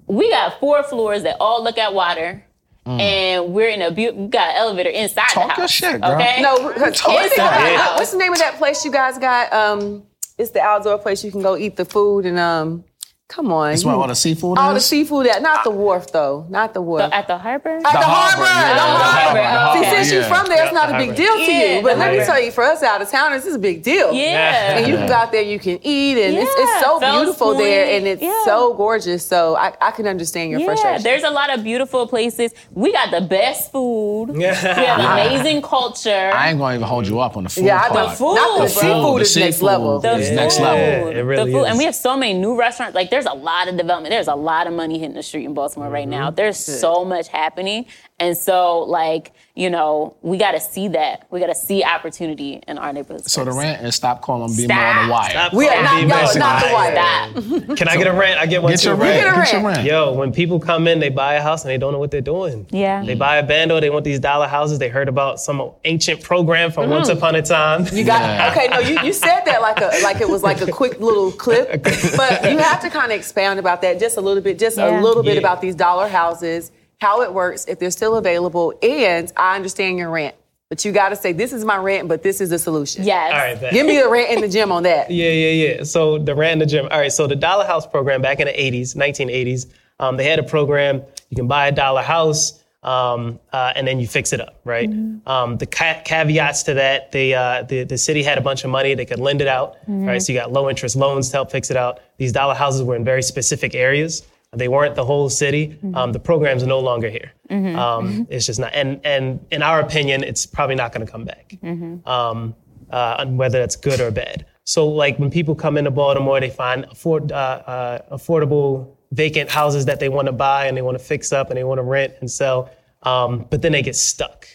[0.07, 2.43] we got four floors that all look at water.
[2.87, 5.57] And we're in a beautiful, we got an elevator inside Talk the house.
[5.81, 6.11] your shit, girl.
[6.11, 6.39] Okay?
[6.39, 7.97] No, what's, Inside the house.
[7.97, 9.51] what's the name of that place you guys got?
[9.51, 10.03] Um,
[10.37, 12.83] it's the outdoor place you can go eat the food and um.
[13.27, 16.45] Come on, That's where all the seafood all the seafood at not the wharf though,
[16.47, 17.11] not the wharf.
[17.11, 17.77] At the harbor?
[17.77, 19.41] At The harbor, yeah, the the harbor.
[19.43, 19.95] harbor, See, okay.
[20.03, 21.15] since you're from there, it's not a big harbor.
[21.15, 21.81] deal to Yeah, you.
[21.81, 22.25] But the let me harbor.
[22.31, 24.13] tell you, for us out of towners, this is a big deal.
[24.13, 24.77] Yeah.
[24.77, 27.23] And you can go out there, you can eat, and it's, it's so Yeah, Fells
[27.25, 28.45] beautiful there, Point, and it's yeah.
[28.45, 29.25] so gorgeous.
[29.25, 30.85] So I, I can understand your frustration.
[30.85, 31.03] Yeah, frustration.
[31.21, 32.53] there's a lot of beautiful places.
[32.73, 34.27] We got the best food.
[34.37, 36.29] We have amazing culture.
[36.31, 38.19] I ain't going to even hold you up on the food yeah, I part.
[38.19, 38.33] know.
[38.35, 39.65] Not the The seafood food, is the next seafood.
[39.65, 39.99] level.
[39.99, 41.07] the It's food, next level.
[41.09, 41.69] It really the food, is.
[41.69, 42.93] and we have so many new restaurants.
[42.93, 44.11] Like, there's a lot of development.
[44.11, 46.27] There's a lot of money hitting the street in Baltimore right now.
[46.27, 46.35] Mm-hmm.
[46.35, 47.85] There's so much happening,
[48.19, 51.27] and so like you know, we got to see that.
[51.31, 53.31] We got to see opportunity in our neighborhoods.
[53.31, 53.57] So the first.
[53.59, 54.95] rant is stop calling B-More Stop.
[54.97, 55.29] on the wire.
[55.29, 56.39] Stop We are not, calling me y'all are messy.
[56.39, 57.61] not the white.
[57.63, 57.77] Stop.
[57.77, 58.37] Can I get a rant?
[58.39, 58.89] I get one Get too.
[58.89, 59.09] your right?
[59.23, 59.23] rant.
[59.23, 59.77] Get a Get your rant.
[59.77, 59.87] rant.
[59.87, 62.19] Yo, when people come in, they buy a house and they don't know what they're
[62.19, 62.67] doing.
[62.69, 63.01] Yeah.
[63.05, 64.77] They buy a bando, they want these dollar houses.
[64.77, 67.17] They heard about some ancient program from once Mm-hmm.
[67.17, 67.85] upon a time.
[67.93, 68.67] You got okay.
[68.67, 71.69] No, you, you said that like a like it was like a quick little clip,
[72.17, 74.99] but you have to kind of expound about that just a little bit, just Yeah.
[74.99, 75.39] a little bit Yeah.
[75.39, 76.71] about these dollar houses,
[77.01, 80.35] how it works, if they're still available, and I understand your rant,
[80.69, 83.03] but you got to say this is my rant, but this is the solution.
[83.03, 83.31] Yes.
[83.33, 83.73] All right, bet.
[83.73, 85.09] Give me the rant in the gym on that.
[85.11, 85.83] Yeah, yeah, yeah.
[85.83, 86.87] So the rant in the gym.
[86.91, 89.67] All right, so the Dollar House program back in the 80s, 1980s,
[89.99, 91.03] Um, they had a program.
[91.29, 92.61] You can buy a dollar house.
[92.83, 94.87] Um, uh, and then you fix it up, right?
[95.25, 98.69] Um, the ca- caveats to that, they, uh, the the city had a bunch of
[98.69, 100.21] money; they could lend it out, right?
[100.21, 101.99] So you got low interest loans to help fix it out.
[102.17, 104.21] These dollar houses were in very specific areas.
[104.55, 105.77] They weren't the whole city.
[105.93, 107.31] Um, the programs no longer here.
[107.75, 111.25] Um, it's just not, and and in our opinion, it's probably not going to come
[111.25, 111.57] back.
[112.05, 112.55] Um,
[112.89, 114.45] uh, whether that's good or bad.
[114.63, 119.85] So like when people come into Baltimore, they find afford, uh, uh, affordable vacant houses
[119.85, 121.83] that they want to buy and they want to fix up and they want to
[121.83, 122.69] rent and sell,
[123.03, 124.47] um, but then they get stuck.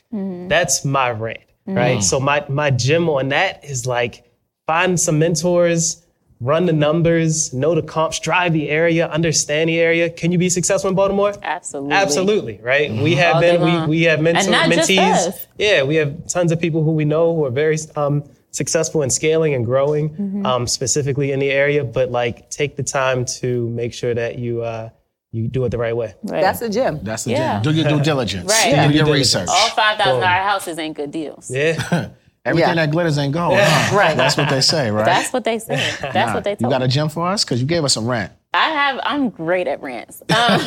[0.48, 2.02] That's my rant, right?
[2.02, 4.24] So my my gem on that is like
[4.66, 6.04] find some mentors.
[6.42, 10.08] Run the numbers, know the comps, drive the area, understand the area.
[10.08, 11.34] Can you be successful in Baltimore?
[11.42, 11.92] Absolutely.
[11.94, 12.90] Absolutely, right?
[12.90, 14.98] We have All been, we, we have mentors, And not just mentees.
[15.28, 15.46] us.
[15.58, 19.10] Yeah, we have tons of people who we know who are very um, successful in
[19.10, 20.46] scaling and growing, Mm-hmm.
[20.46, 21.84] um, specifically in the area.
[21.84, 24.88] But like, take the time to make sure that you uh,
[25.32, 26.14] you do it the right way.
[26.22, 26.40] Right.
[26.40, 27.00] That's the gym.
[27.02, 27.60] That's the Yeah.
[27.60, 27.62] gem.
[27.62, 28.48] Do your due diligence.
[28.50, 28.70] Right.
[28.70, 29.04] Do Yeah.
[29.04, 29.46] your research.
[29.48, 31.50] All five thousand dollar houses ain't good deals.
[31.50, 32.08] Yeah,
[32.44, 32.74] Everything Yeah.
[32.86, 33.58] that glitters ain't gold.
[33.58, 33.96] huh?
[33.96, 34.16] Right.
[34.16, 35.04] That's what they say, right?
[35.04, 35.76] That's what they say.
[36.00, 37.44] That's Nah, what they told You got a gem for us?
[37.44, 38.32] Because you gave us some rant.
[38.54, 38.98] I have.
[39.04, 40.22] I'm great at rants.
[40.22, 40.26] Um,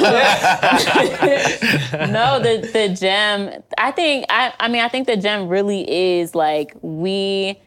[2.11, 3.61] no, the the gem.
[3.77, 4.25] I think.
[4.29, 4.53] I.
[4.59, 7.59] I mean, I think the gem really is like we.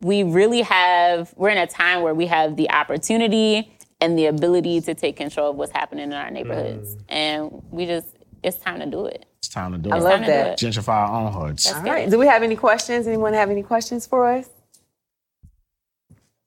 [0.00, 1.32] We really have.
[1.36, 5.50] We're in a time where we have the opportunity and the ability to take control
[5.50, 8.06] of what's happening in our neighborhoods, and we just.
[8.42, 9.24] It's time to do it.
[9.44, 9.92] It's time to do it.
[9.92, 10.00] I it.
[10.00, 10.58] love Time to do that.
[10.58, 11.70] Gentrify our own hoods.
[11.70, 12.08] All right.
[12.08, 13.06] Do we have any questions?
[13.06, 14.48] Anyone have any questions for us?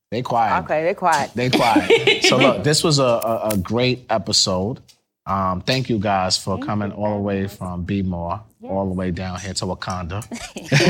[0.10, 0.64] They quiet.
[0.64, 1.32] Okay, they're quiet.
[1.36, 2.24] They quiet.
[2.24, 4.82] so look, this was a, a, a great episode.
[5.28, 9.39] Um, thank you guys for coming all the way from B-More, all the way down
[9.39, 10.24] here to Wakanda.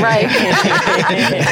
[0.00, 0.24] Right.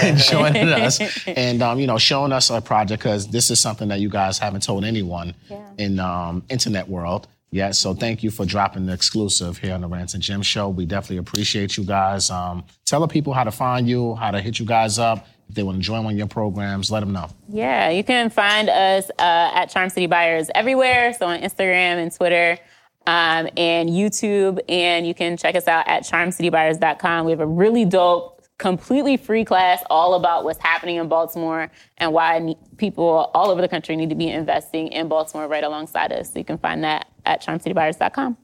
[0.04, 3.88] and joining us and um, you know showing us a project because this is something
[3.88, 5.34] that you guys haven't told anyone
[5.78, 7.76] in um, internet world yet.
[7.76, 10.68] So thank you for dropping the exclusive here on the Rants and Gem Show.
[10.68, 12.30] We definitely appreciate you guys.
[12.30, 15.26] Um, tell the people how to find you, how to hit you guys up.
[15.48, 17.28] If they want to join one of your programs, let them know.
[17.48, 21.12] Yeah, you can find us uh, at Charm City Buyers everywhere.
[21.12, 22.58] So on Instagram and Twitter
[23.06, 24.58] um, and YouTube.
[24.68, 27.24] And you can check us out at charmcitybuyers.com.
[27.24, 32.12] We have a really dope, completely free class all about what's happening in Baltimore and
[32.12, 36.32] why people all over the country need to be investing in Baltimore right alongside us.
[36.32, 38.36] So you can find that at charmcitybuyers.com.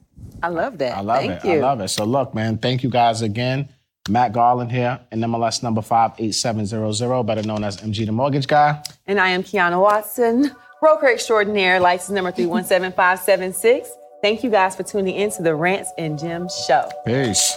[0.42, 0.96] I love that.
[0.96, 1.48] I love Thank it.
[1.48, 1.58] you.
[1.58, 1.88] I love it.
[1.88, 3.68] So look, man, thank you guys again.
[4.08, 8.82] Matt Garland here, and MLS number 58700, better known as MG the Mortgage Guy.
[9.06, 13.88] And I am Kiana Watson, broker extraordinaire, license number 317576.
[14.20, 16.90] Thank you guys for tuning in to the Rants and Gem show.
[17.06, 17.56] Peace.